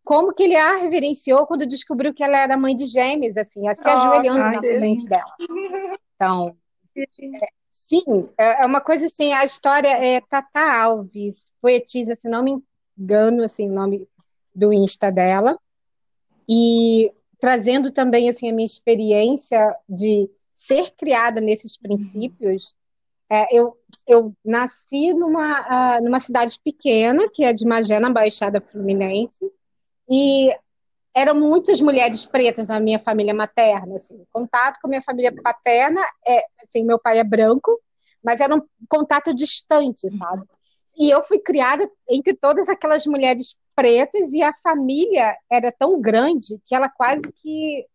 [0.03, 3.81] como que ele a reverenciou quando descobriu que ela era mãe de gêmeos, assim, se
[3.85, 5.33] oh, ajoelhando na frente dela.
[6.15, 6.55] Então,
[6.95, 7.05] é,
[7.69, 12.63] sim, é, é uma coisa assim, a história é Tata Alves, poetisa, se não me
[12.97, 14.07] engano, assim, o nome
[14.55, 15.59] do Insta dela,
[16.47, 22.73] e trazendo também, assim, a minha experiência de ser criada nesses princípios,
[23.29, 23.77] é, eu,
[24.07, 29.51] eu nasci numa, uh, numa cidade pequena, que é de Magé, na Baixada Fluminense,
[30.09, 30.55] e
[31.15, 36.01] eram muitas mulheres pretas na minha família materna, assim, contato com a minha família paterna,
[36.25, 37.79] é, assim, meu pai é branco,
[38.23, 40.43] mas era um contato distante, sabe?
[40.97, 46.59] E eu fui criada entre todas aquelas mulheres pretas e a família era tão grande
[46.65, 47.85] que ela quase que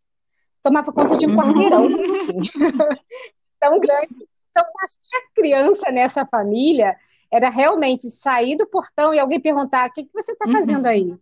[0.63, 2.05] tomava conta de um quarteirão, uhum.
[2.15, 2.39] assim.
[3.61, 4.29] tão grande.
[4.51, 4.65] Então,
[5.01, 6.97] ser criança nessa família
[7.33, 10.91] era realmente sair do portão e alguém perguntar: o que, que você está fazendo uhum.
[10.91, 11.19] aí?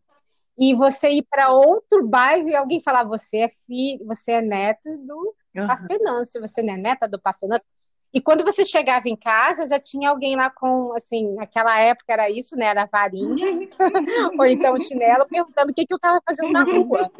[0.58, 4.96] E você ir para outro bairro e alguém falar: você é filho, você é neto
[4.98, 5.66] do uhum.
[5.66, 7.68] Parfenâncio, você não é neta do Parfenâncio.
[8.12, 12.30] E quando você chegava em casa, já tinha alguém lá com, assim, naquela época era
[12.30, 12.66] isso, né?
[12.66, 13.68] Era varinha,
[14.38, 17.10] ou então chinelo, perguntando o que, que eu estava fazendo na rua.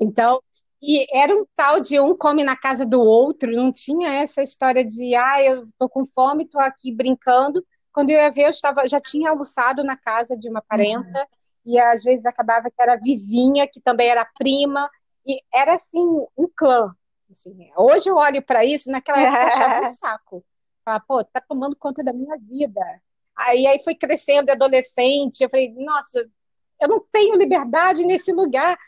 [0.00, 0.40] Então,
[0.80, 4.84] e era um tal de um come na casa do outro, não tinha essa história
[4.84, 7.62] de, ah, eu tô com fome, tô aqui brincando.
[7.92, 11.26] Quando eu ia ver, eu estava, já tinha almoçado na casa de uma parenta, uhum.
[11.64, 14.88] E às vezes acabava que era vizinha, que também era prima,
[15.26, 16.06] e era assim,
[16.36, 16.94] um clã.
[17.30, 17.70] Assim.
[17.76, 20.44] Hoje eu olho para isso, naquela época eu achava um saco.
[20.84, 22.80] Falava, pô, tá tomando conta da minha vida.
[23.36, 26.26] Aí, aí foi crescendo, adolescente, eu falei, nossa,
[26.80, 28.78] eu não tenho liberdade nesse lugar.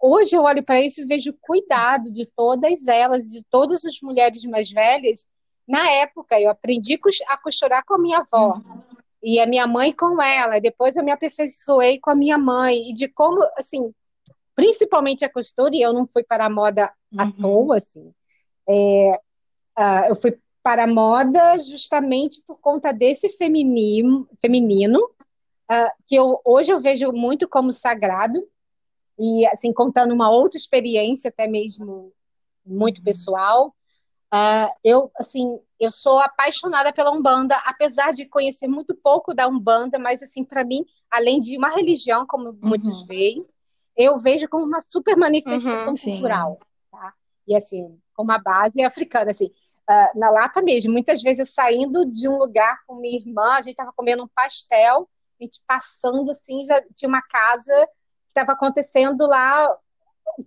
[0.00, 4.42] Hoje eu olho para isso e vejo cuidado de todas elas, de todas as mulheres
[4.44, 5.26] mais velhas.
[5.68, 8.54] Na época, eu aprendi a costurar com a minha avó.
[8.54, 8.82] Uhum.
[9.22, 10.60] E a minha mãe com ela.
[10.60, 12.90] Depois eu me aperfeiçoei com a minha mãe.
[12.90, 13.92] E de como, assim,
[14.54, 17.20] principalmente a costura, e eu não fui para a moda uhum.
[17.20, 18.12] à toa, assim.
[18.68, 19.20] É,
[19.78, 26.40] uh, eu fui para a moda justamente por conta desse feminino, feminino uh, que eu,
[26.44, 28.46] hoje eu vejo muito como sagrado,
[29.18, 32.12] e assim contando uma outra experiência até mesmo
[32.64, 33.04] muito uhum.
[33.04, 33.74] pessoal
[34.34, 39.98] uh, eu assim eu sou apaixonada pela umbanda apesar de conhecer muito pouco da umbanda
[39.98, 42.58] mas assim para mim além de uma religião como uhum.
[42.62, 43.46] muitos veem
[43.96, 46.58] eu vejo como uma super manifestação uhum, cultural
[46.90, 47.14] tá?
[47.46, 52.28] e assim com uma base africana assim uh, na Lapa mesmo muitas vezes saindo de
[52.28, 55.08] um lugar com minha irmã a gente estava comendo um pastel
[55.40, 57.88] a gente passando assim já tinha uma casa
[58.28, 59.76] estava acontecendo lá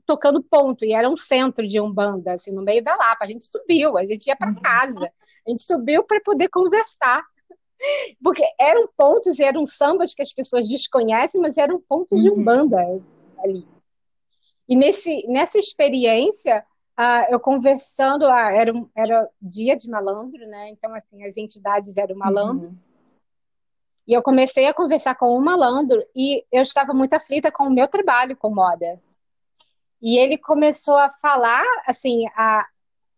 [0.06, 3.26] tocando ponto, e era um centro de Umbanda, assim, no meio da Lapa.
[3.26, 4.62] A gente subiu, a gente ia para uhum.
[4.62, 5.12] casa,
[5.46, 7.24] a gente subiu para poder conversar.
[8.24, 12.24] Porque eram pontos e eram sambas que as pessoas desconhecem, mas eram pontos uhum.
[12.24, 12.78] de Umbanda
[13.39, 13.68] ali.
[14.68, 16.66] E nesse, nessa experiência,
[17.00, 20.70] uh, eu conversando, uh, era, era dia de malandro, né?
[20.70, 22.68] Então, assim, as entidades eram malandro.
[22.68, 22.78] Uhum.
[24.08, 27.74] E eu comecei a conversar com um malandro e eu estava muito aflita com o
[27.74, 29.02] meu trabalho com moda.
[30.04, 32.68] E ele começou a falar, assim, a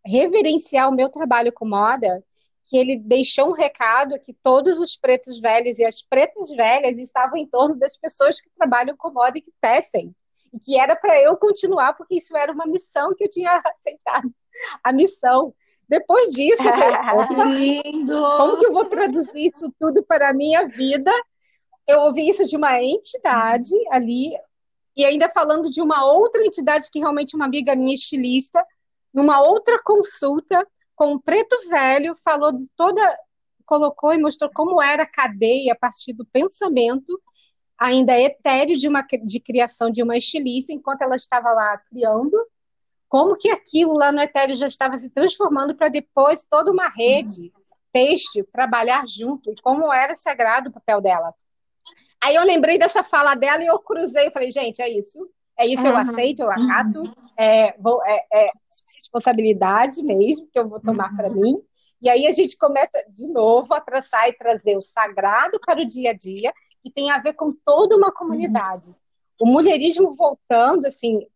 [0.06, 2.24] reverenciar o meu trabalho com moda,
[2.64, 7.38] que ele deixou um recado que todos os pretos velhos e as pretas velhas estavam
[7.38, 10.16] em torno das pessoas que trabalham com moda e que tecem.
[10.54, 14.32] E que era para eu continuar, porque isso era uma missão que eu tinha aceitado.
[14.84, 15.56] A missão
[15.90, 16.64] depois disso,
[17.50, 18.24] lindo.
[18.38, 21.12] como que eu vou traduzir isso tudo para a minha vida?
[21.88, 24.32] Eu ouvi isso de uma entidade ali,
[24.96, 28.66] e ainda falando de uma outra entidade que realmente uma amiga minha estilista,
[29.14, 30.66] numa outra consulta
[30.96, 33.02] com um preto velho, falou de toda,
[33.66, 37.22] colocou e mostrou como era a cadeia a partir do pensamento
[37.78, 42.38] ainda etéreo de uma de criação de uma estilista enquanto ela estava lá criando
[43.08, 47.54] como que aquilo lá no Etéreo já estava se transformando para depois toda uma rede
[47.94, 51.34] têxtil trabalhar junto, e como era sagrado o papel dela.
[52.26, 55.68] Aí eu lembrei dessa fala dela e eu cruzei, e falei, gente, é isso, é
[55.68, 55.90] isso, uhum.
[55.90, 57.04] eu aceito, eu acato,
[57.38, 58.50] é, vou, é, é
[58.96, 61.18] responsabilidade mesmo que eu vou tomar uhum.
[61.18, 61.62] para mim.
[62.02, 65.88] E aí a gente começa de novo a traçar e trazer o sagrado para o
[65.88, 66.52] dia a dia,
[66.82, 68.90] que tem a ver com toda uma comunidade.
[68.90, 68.96] Uhum.
[69.42, 71.28] O mulherismo voltando, assim,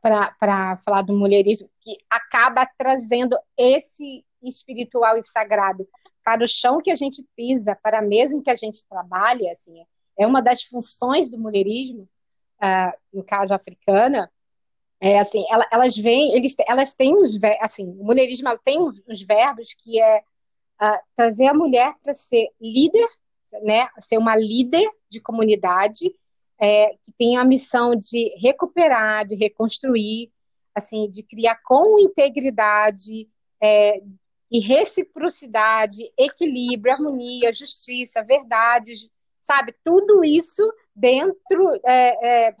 [0.00, 5.84] para falar do mulherismo, que acaba trazendo esse espiritual e sagrado
[6.24, 9.50] para o chão que a gente pisa, para a mesa em que a gente trabalha,
[9.52, 9.82] assim,
[10.18, 12.08] é uma das funções do mulherismo,
[12.62, 14.30] uh, no caso africana,
[15.00, 19.22] é assim, ela, elas vêm, eles, elas têm uns, assim, o mulherismo tem uns, uns
[19.22, 23.06] verbos que é uh, trazer a mulher para ser líder,
[23.62, 26.12] né, ser uma líder de comunidade,
[26.60, 30.30] é, que tem a missão de recuperar, de reconstruir,
[30.74, 33.28] assim, de criar com integridade
[33.62, 34.02] é,
[34.50, 38.92] e reciprocidade, equilíbrio, harmonia, justiça, verdade,
[39.48, 39.74] sabe?
[39.82, 40.62] Tudo isso
[40.94, 42.56] dentro é, é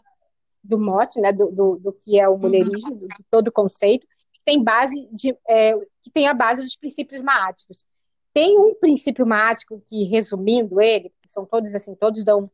[0.64, 3.06] do mote, né, do, do, do, que é o mulherismo, uhum.
[3.06, 4.06] de todo o conceito,
[4.44, 7.86] tem base de, é, que tem a base dos princípios maáticos.
[8.32, 12.50] tem um princípio mágico que, resumindo ele, são todos assim, todos dão,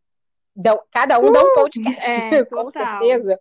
[0.55, 3.41] dão cada um uh, dá um uh, podcast, é, com certeza.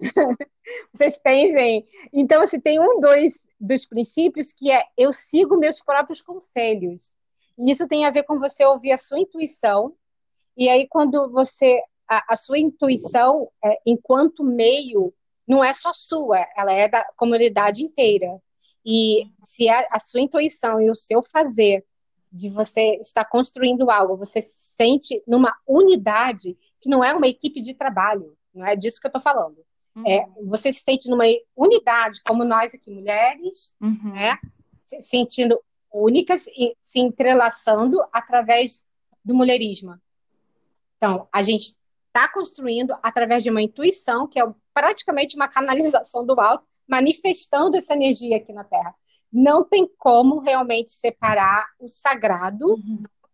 [0.92, 1.86] Vocês pensem.
[2.12, 7.14] Então, assim, tem um, dois dos princípios que é eu sigo meus próprios conselhos.
[7.58, 9.94] Isso tem a ver com você ouvir a sua intuição.
[10.56, 11.80] E aí, quando você.
[12.06, 15.14] A, a sua intuição, é, enquanto meio,
[15.48, 18.38] não é só sua, ela é da comunidade inteira.
[18.84, 21.82] E se a, a sua intuição e o seu fazer
[22.30, 27.62] de você estar construindo algo, você se sente numa unidade que não é uma equipe
[27.62, 29.56] de trabalho, não é disso que eu estou falando.
[29.96, 30.06] Uhum.
[30.06, 31.24] É, você se sente numa
[31.56, 34.12] unidade, como nós aqui, mulheres, uhum.
[34.12, 34.36] né?
[34.84, 35.58] se sentindo
[35.94, 38.84] únicas e se entrelaçando através
[39.24, 39.96] do mulherismo.
[40.96, 41.76] Então, a gente
[42.08, 47.94] está construindo através de uma intuição, que é praticamente uma canalização do alto, manifestando essa
[47.94, 48.94] energia aqui na Terra.
[49.32, 52.76] Não tem como realmente separar o sagrado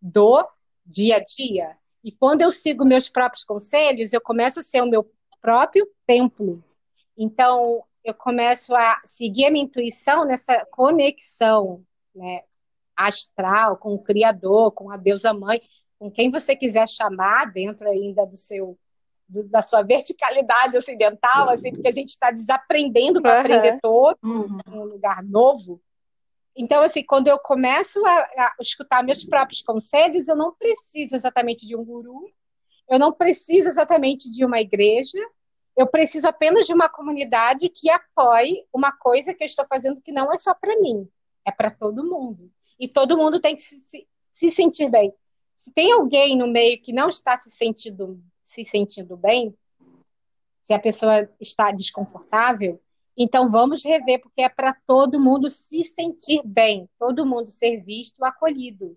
[0.00, 0.46] do
[0.84, 1.76] dia a dia.
[2.02, 6.62] E quando eu sigo meus próprios conselhos, eu começo a ser o meu próprio templo.
[7.16, 11.84] Então, eu começo a seguir a minha intuição nessa conexão
[12.14, 12.42] né,
[13.07, 15.61] astral com o Criador, com a deusa mãe,
[15.98, 18.78] com quem você quiser chamar dentro ainda do seu
[19.28, 23.40] do, da sua verticalidade ocidental, assim, porque a gente está desaprendendo para uhum.
[23.40, 24.59] aprender todo uhum.
[24.66, 25.80] um lugar novo.
[26.57, 31.64] Então, assim, quando eu começo a, a, escutar meus próprios conselhos, eu não preciso exatamente
[31.66, 32.28] de um guru,
[32.88, 35.18] eu não preciso exatamente de uma igreja,
[35.76, 40.12] eu preciso apenas de uma comunidade que apoie uma coisa que eu estou fazendo que
[40.12, 41.09] não é só para mim,
[41.46, 42.51] é para todo mundo.
[42.80, 45.12] E todo mundo tem que se, se sentir bem.
[45.54, 49.54] Se tem alguém no meio que não está se sentindo, se sentindo bem,
[50.62, 52.80] se a pessoa está desconfortável,
[53.16, 58.24] então vamos rever, porque é para todo mundo se sentir bem, todo mundo ser visto,
[58.24, 58.96] acolhido.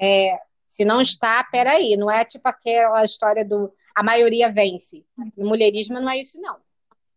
[0.00, 5.04] É, se não está, peraí, não é tipo aquela história do a maioria vence.
[5.36, 6.56] No mulherismo não é isso, não.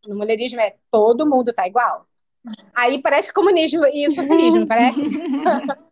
[0.05, 2.05] No mulherismo é todo mundo tá igual.
[2.75, 5.01] Aí parece comunismo e socialismo, parece?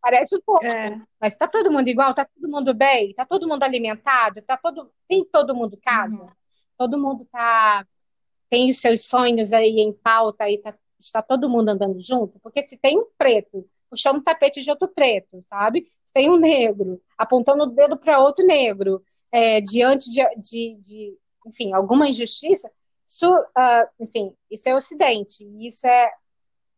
[0.00, 0.64] parece um pouco.
[0.64, 1.00] É.
[1.20, 2.14] Mas tá todo mundo igual?
[2.14, 3.14] Tá todo mundo bem?
[3.14, 4.42] Tá todo mundo alimentado?
[4.42, 4.90] Tá todo...
[5.08, 6.22] Tem todo mundo casa?
[6.22, 6.30] Uhum.
[6.76, 7.86] Todo mundo tá...
[8.48, 10.74] Tem os seus sonhos aí em pauta e tá...
[10.98, 12.38] está todo mundo andando junto?
[12.40, 15.86] Porque se tem um preto puxando o tapete de outro preto, sabe?
[16.16, 21.74] tem um negro apontando o dedo para outro negro é, diante de, de, de, enfim,
[21.74, 22.70] alguma injustiça,
[23.06, 25.46] isso, uh, enfim, isso é Ocidente.
[25.60, 26.10] Isso é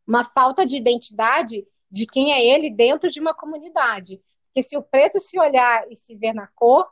[0.05, 4.21] uma falta de identidade de quem é ele dentro de uma comunidade.
[4.47, 6.87] Porque se o preto se olhar e se ver na cor,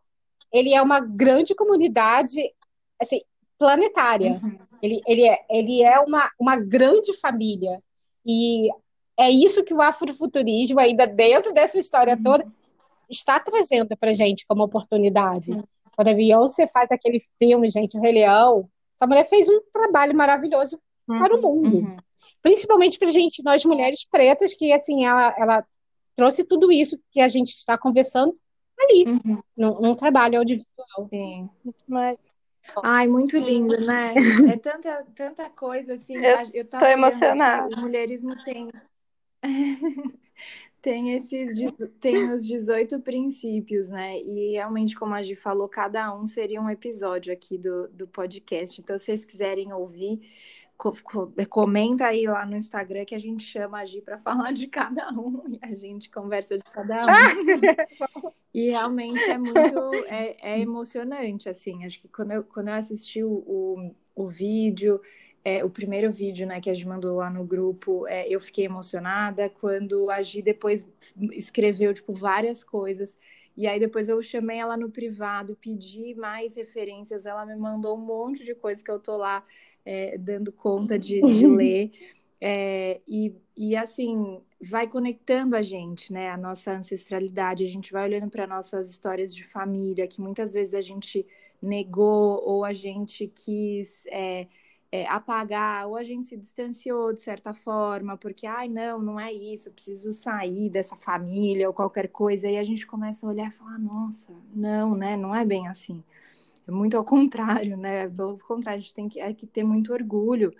[0.53, 2.40] ele é uma grande comunidade
[3.01, 3.20] assim,
[3.59, 4.32] planetária.
[4.42, 4.59] Uhum.
[4.82, 7.82] Ele, ele, é, ele é uma, uma grande família.
[8.24, 8.68] E
[9.16, 12.22] é isso que o afrofuturismo, ainda dentro dessa história uhum.
[12.22, 12.47] toda,
[13.09, 15.47] está trazendo para gente como oportunidade.
[15.47, 15.62] Sim.
[15.94, 20.14] Quando a Beyoncé faz aquele filme, gente, o Rei Leão, essa mulher fez um trabalho
[20.14, 20.78] maravilhoso
[21.09, 21.18] uhum.
[21.18, 21.97] para o mundo.
[22.42, 25.66] Principalmente para gente, nós mulheres pretas, que assim, ela, ela
[26.14, 28.36] trouxe tudo isso que a gente está conversando
[28.78, 29.42] ali, uhum.
[29.56, 31.08] num, num, trabalho audiovisual.
[31.10, 31.48] Sim.
[31.86, 32.18] Mas...
[32.82, 34.12] Ai, muito lindo, né?
[34.52, 36.16] É tanta, tanta coisa assim.
[36.16, 37.76] Eu, eu tô emocionada.
[37.76, 38.70] O mulherismo tem
[40.82, 41.54] tem esses
[42.00, 44.18] tem os 18 princípios, né?
[44.20, 48.80] E realmente, como a Gi falou, cada um seria um episódio aqui do, do podcast.
[48.80, 50.20] Então, se vocês quiserem ouvir,
[51.48, 55.10] comenta aí lá no Instagram que a gente chama a Gi para falar de cada
[55.10, 57.06] um e a gente conversa de cada um.
[58.52, 61.84] e realmente é muito é, é, emocionante, assim.
[61.84, 65.00] Acho que quando eu, quando eu assisti o, o, o vídeo
[65.46, 68.64] é, o primeiro vídeo né, que a Gi mandou lá no grupo, é, eu fiquei
[68.64, 70.84] emocionada quando a Gi depois
[71.34, 73.16] escreveu tipo, várias coisas.
[73.56, 78.00] E aí depois eu chamei ela no privado, pedi mais referências, ela me mandou um
[78.04, 79.44] monte de coisa que eu tô lá
[79.87, 81.93] é, dando conta de, de ler.
[82.41, 86.28] É, e, e assim, vai conectando a gente, né?
[86.30, 90.74] A nossa ancestralidade, a gente vai olhando para nossas histórias de família, que muitas vezes
[90.74, 91.24] a gente
[91.62, 94.47] negou ou a gente quis é,
[94.93, 99.32] é, apagar, ou a gente se distanciou de certa forma, porque, ai, não, não é
[99.32, 103.53] isso, preciso sair dessa família ou qualquer coisa, e a gente começa a olhar e
[103.53, 106.03] falar, nossa, não, né, não é bem assim.
[106.66, 108.08] É muito ao contrário, né?
[108.08, 110.52] Pelo contrário, a gente tem que, é que ter muito orgulho.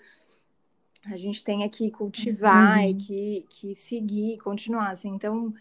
[1.04, 2.90] A gente tem é que cultivar uhum.
[2.90, 4.90] e que, que seguir, continuar.
[4.90, 5.09] Assim.
[5.09, 5.52] Então,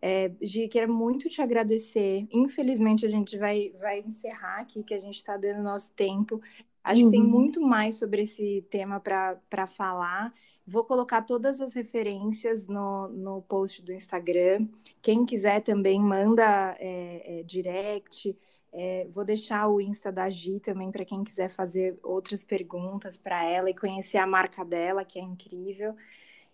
[0.00, 2.26] é, Gi, quero muito te agradecer.
[2.32, 6.40] Infelizmente, a gente vai, vai encerrar aqui, que a gente está dando nosso tempo.
[6.82, 7.10] Acho uhum.
[7.10, 7.30] que tem uhum.
[7.30, 10.32] muito mais sobre esse tema para falar.
[10.66, 14.68] Vou colocar todas as referências no, no post do Instagram.
[15.00, 18.36] Quem quiser também manda é, é, direct.
[18.72, 23.44] É, vou deixar o Insta da Gi também para quem quiser fazer outras perguntas para
[23.44, 25.94] ela e conhecer a marca dela, que é incrível.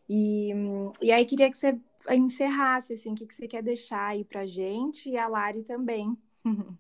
[0.09, 0.53] E,
[1.01, 1.79] e aí queria que você
[2.11, 6.16] encerrasse, assim, o que, que você quer deixar aí para gente e a Lari também.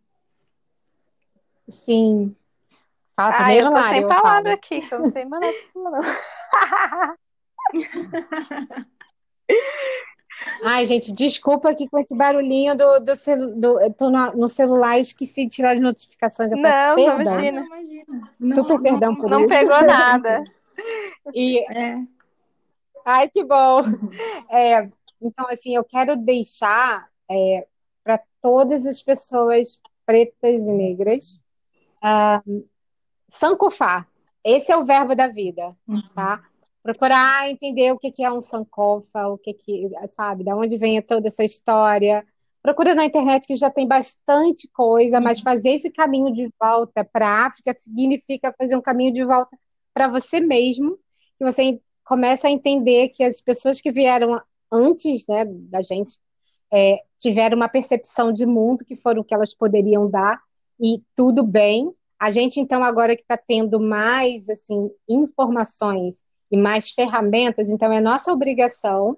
[1.68, 2.34] Sim.
[3.14, 7.18] Fala ah, primeiro, eu tô Lari, sem palavra aqui, então não sei mais nada.
[10.62, 14.48] Ai, gente, desculpa aqui com esse barulhinho do, do, celu, do eu tô no, no
[14.48, 16.50] celular e esqueci de tirar as notificações.
[16.50, 17.66] Eu não, não imagina.
[18.54, 19.48] Super não, perdão por não, isso.
[19.48, 20.44] Não pegou nada.
[21.34, 21.98] E, é.
[23.04, 23.82] Ai, que bom.
[24.50, 24.88] É,
[25.20, 27.66] então, assim, eu quero deixar é,
[28.04, 31.40] para todas as pessoas pretas e negras
[32.02, 32.68] uh,
[33.28, 34.08] sankofar.
[34.42, 35.76] Esse é o verbo da vida,
[36.14, 36.42] tá?
[36.88, 41.28] Procurar entender o que é um sankofa, o que que, sabe, da onde vem toda
[41.28, 42.26] essa história.
[42.62, 45.44] Procura na internet que já tem bastante coisa, mas uhum.
[45.44, 49.54] fazer esse caminho de volta para a África significa fazer um caminho de volta
[49.92, 50.98] para você mesmo,
[51.36, 54.40] que você começa a entender que as pessoas que vieram
[54.72, 56.18] antes né, da gente
[56.72, 60.40] é, tiveram uma percepção de mundo que foram o que elas poderiam dar,
[60.80, 61.92] e tudo bem.
[62.18, 68.00] A gente, então, agora que está tendo mais assim informações e mais ferramentas, então é
[68.00, 69.16] nossa obrigação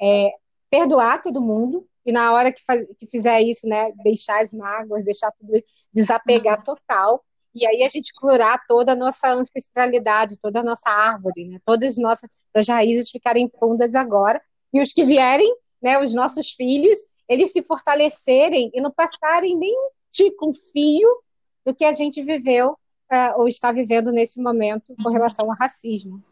[0.00, 0.30] é,
[0.70, 5.04] perdoar todo mundo e na hora que, faz, que fizer isso, né, deixar as mágoas,
[5.04, 5.62] deixar tudo,
[5.92, 6.64] desapegar uhum.
[6.64, 7.24] total,
[7.54, 11.90] e aí a gente curar toda a nossa ancestralidade, toda a nossa árvore, né, todas
[11.90, 14.40] as nossas as raízes ficarem fundas agora,
[14.72, 16.98] e os que vierem, né, os nossos filhos,
[17.28, 19.74] eles se fortalecerem e não passarem nem
[20.10, 21.22] de com fio
[21.64, 22.70] do que a gente viveu
[23.12, 25.12] uh, ou está vivendo nesse momento com uhum.
[25.12, 26.22] relação ao racismo.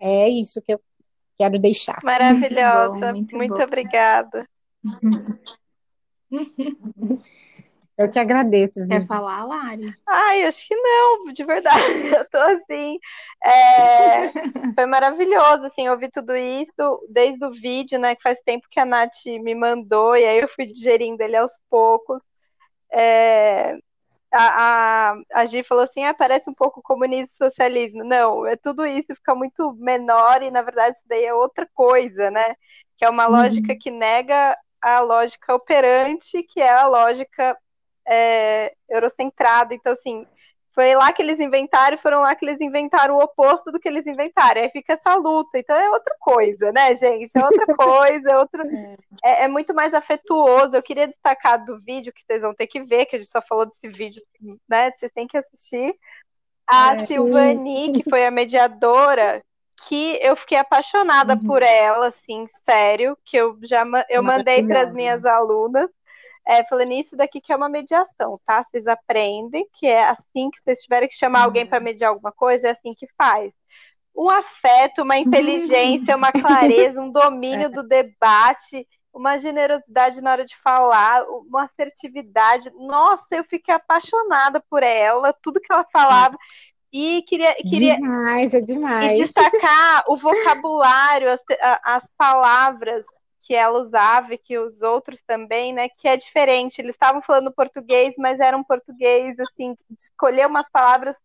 [0.00, 0.80] É isso que eu
[1.36, 1.98] quero deixar.
[2.02, 3.12] Maravilhosa.
[3.12, 4.46] Muito, bom, muito, muito obrigada.
[7.98, 8.86] Eu que agradeço.
[8.88, 9.94] Quer falar, Lari?
[10.06, 11.84] Ai, acho que não, de verdade.
[12.16, 12.98] Eu tô assim.
[13.44, 14.32] É...
[14.74, 18.14] Foi maravilhoso, assim, ouvir tudo isso desde o vídeo, né?
[18.14, 21.52] Que faz tempo que a Nath me mandou, e aí eu fui digerindo ele aos
[21.68, 22.22] poucos.
[22.90, 23.76] É
[24.32, 28.04] a, a, a Gi falou assim: ah, parece um pouco comunismo e socialismo.
[28.04, 32.30] Não, é tudo isso fica muito menor e, na verdade, isso daí é outra coisa,
[32.30, 32.54] né?
[32.96, 33.32] Que é uma uhum.
[33.32, 37.56] lógica que nega a lógica operante, que é a lógica
[38.06, 39.74] é, eurocentrada.
[39.74, 40.26] Então, assim,
[40.72, 44.06] foi lá que eles inventaram, foram lá que eles inventaram o oposto do que eles
[44.06, 44.62] inventaram.
[44.62, 45.58] Aí fica essa luta.
[45.58, 47.32] Então é outra coisa, né, gente?
[47.36, 48.62] É outra coisa, é, outro...
[49.24, 50.76] É, é, muito mais afetuoso.
[50.76, 53.42] Eu queria destacar do vídeo que vocês vão ter que ver, que a gente só
[53.42, 54.22] falou desse vídeo,
[54.68, 54.92] né?
[54.92, 55.94] Vocês têm que assistir.
[56.66, 59.42] A é, Silvani, que foi a mediadora,
[59.88, 61.44] que eu fiquei apaixonada uhum.
[61.44, 65.90] por ela, assim, sério, que eu já eu mandei para as minhas alunas.
[66.50, 68.64] É, falando isso daqui que é uma mediação, tá?
[68.64, 72.66] Vocês aprendem que é assim que vocês tiverem que chamar alguém para mediar alguma coisa,
[72.66, 73.54] é assim que faz.
[74.12, 80.56] Um afeto, uma inteligência, uma clareza, um domínio do debate, uma generosidade na hora de
[80.56, 82.68] falar, uma assertividade.
[82.74, 86.36] Nossa, eu fiquei apaixonada por ela, tudo que ela falava.
[86.92, 89.20] E queria, queria demais, é demais.
[89.20, 91.40] E destacar o vocabulário, as,
[91.84, 93.06] as palavras,
[93.40, 96.80] que ela usava e que os outros também, né, que é diferente.
[96.80, 101.16] Eles estavam falando português, mas era um português assim, de escolher umas palavras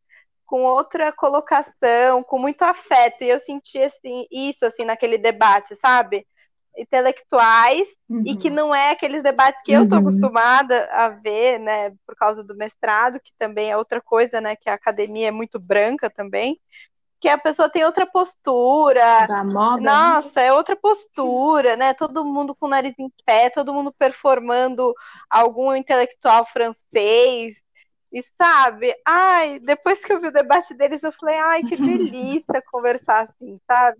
[0.46, 3.24] com outra colocação, com muito afeto.
[3.24, 6.26] E eu senti assim isso assim naquele debate, sabe?
[6.78, 8.24] Intelectuais uhum.
[8.26, 9.84] e que não é aqueles debates que uhum.
[9.84, 14.40] eu tô acostumada a ver, né, por causa do mestrado, que também é outra coisa,
[14.40, 16.60] né, que a academia é muito branca também
[17.26, 19.26] que a pessoa tem outra postura.
[19.26, 19.82] Da moda.
[19.82, 19.90] Né?
[19.90, 21.92] Nossa, é outra postura, né?
[21.96, 24.94] Todo mundo com o nariz em pé, todo mundo performando
[25.28, 27.64] algum intelectual francês.
[28.14, 32.64] E sabe, ai, depois que eu vi o debate deles, eu falei, ai, que delícia
[32.72, 33.98] conversar assim, sabe?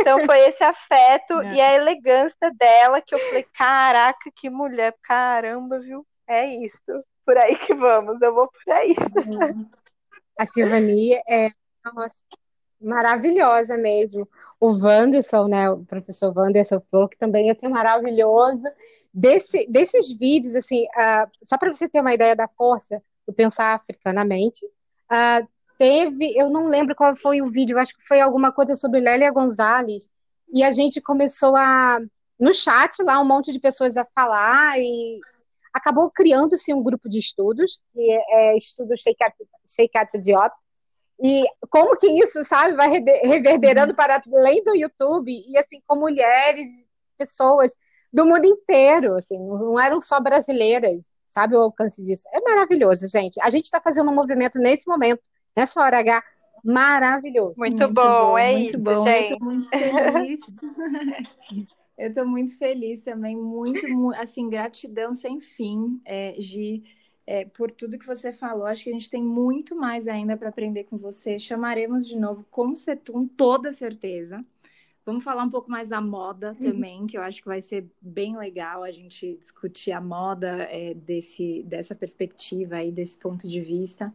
[0.00, 1.52] Então foi esse afeto é.
[1.52, 6.04] e a elegância dela que eu falei, caraca, que mulher, caramba, viu?
[6.26, 6.80] É isso.
[7.26, 8.96] Por aí que vamos, eu vou por aí.
[10.38, 11.48] A Silvani é,
[11.92, 12.24] nossa,
[12.84, 14.28] maravilhosa mesmo.
[14.60, 18.64] O Wanderson, né, o professor Wanderson Flor, que também é maravilhoso.
[19.12, 23.74] Desse, desses vídeos, assim, uh, só para você ter uma ideia da força do pensar
[23.74, 25.46] africanamente, uh,
[25.78, 29.32] teve, eu não lembro qual foi o vídeo, acho que foi alguma coisa sobre Lélia
[29.32, 30.08] Gonzalez,
[30.52, 31.98] e a gente começou a,
[32.38, 35.18] no chat lá, um monte de pessoas a falar, e
[35.72, 40.54] acabou criando-se um grupo de estudos, que é, é estudo Sheikhat Diop,
[41.22, 46.66] E como que isso, sabe, vai reverberando para além do YouTube e assim com mulheres,
[47.16, 47.74] pessoas
[48.12, 52.28] do mundo inteiro, assim, não eram só brasileiras, sabe o alcance disso?
[52.32, 53.40] É maravilhoso, gente.
[53.42, 55.20] A gente está fazendo um movimento nesse momento,
[55.56, 56.22] nessa hora H,
[56.64, 57.54] maravilhoso.
[57.58, 59.04] Muito, muito bom, bom, é muito isso, bom.
[59.04, 59.36] gente.
[59.44, 60.40] Eu tô muito feliz.
[61.96, 66.82] Eu estou muito feliz também, muito, assim, gratidão sem fim, é, Gi,
[67.26, 68.66] é, por tudo que você falou.
[68.66, 71.38] Acho que a gente tem muito mais ainda para aprender com você.
[71.38, 74.44] Chamaremos de novo com Setum, toda certeza.
[75.06, 76.70] Vamos falar um pouco mais da moda uhum.
[76.70, 80.94] também, que eu acho que vai ser bem legal a gente discutir a moda é,
[80.94, 84.12] desse, dessa perspectiva aí, desse ponto de vista.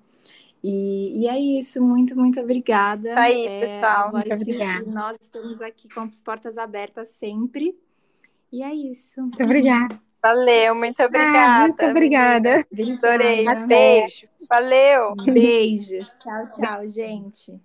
[0.64, 3.14] E, e é isso, muito, muito obrigada.
[3.14, 4.12] Tá aí, é, pessoal.
[4.12, 4.91] Muito obrigada.
[4.91, 7.78] Nós estamos aqui com as portas abertas sempre.
[8.51, 9.22] E é isso.
[9.22, 10.09] Muito obrigada.
[10.22, 11.55] Valeu, muito obrigada.
[11.55, 12.65] Ah, muito obrigada.
[12.72, 13.45] Adorei.
[13.65, 14.28] Beijo.
[14.49, 15.15] Valeu.
[15.15, 16.07] Beijos.
[16.20, 17.59] Tchau, tchau, gente.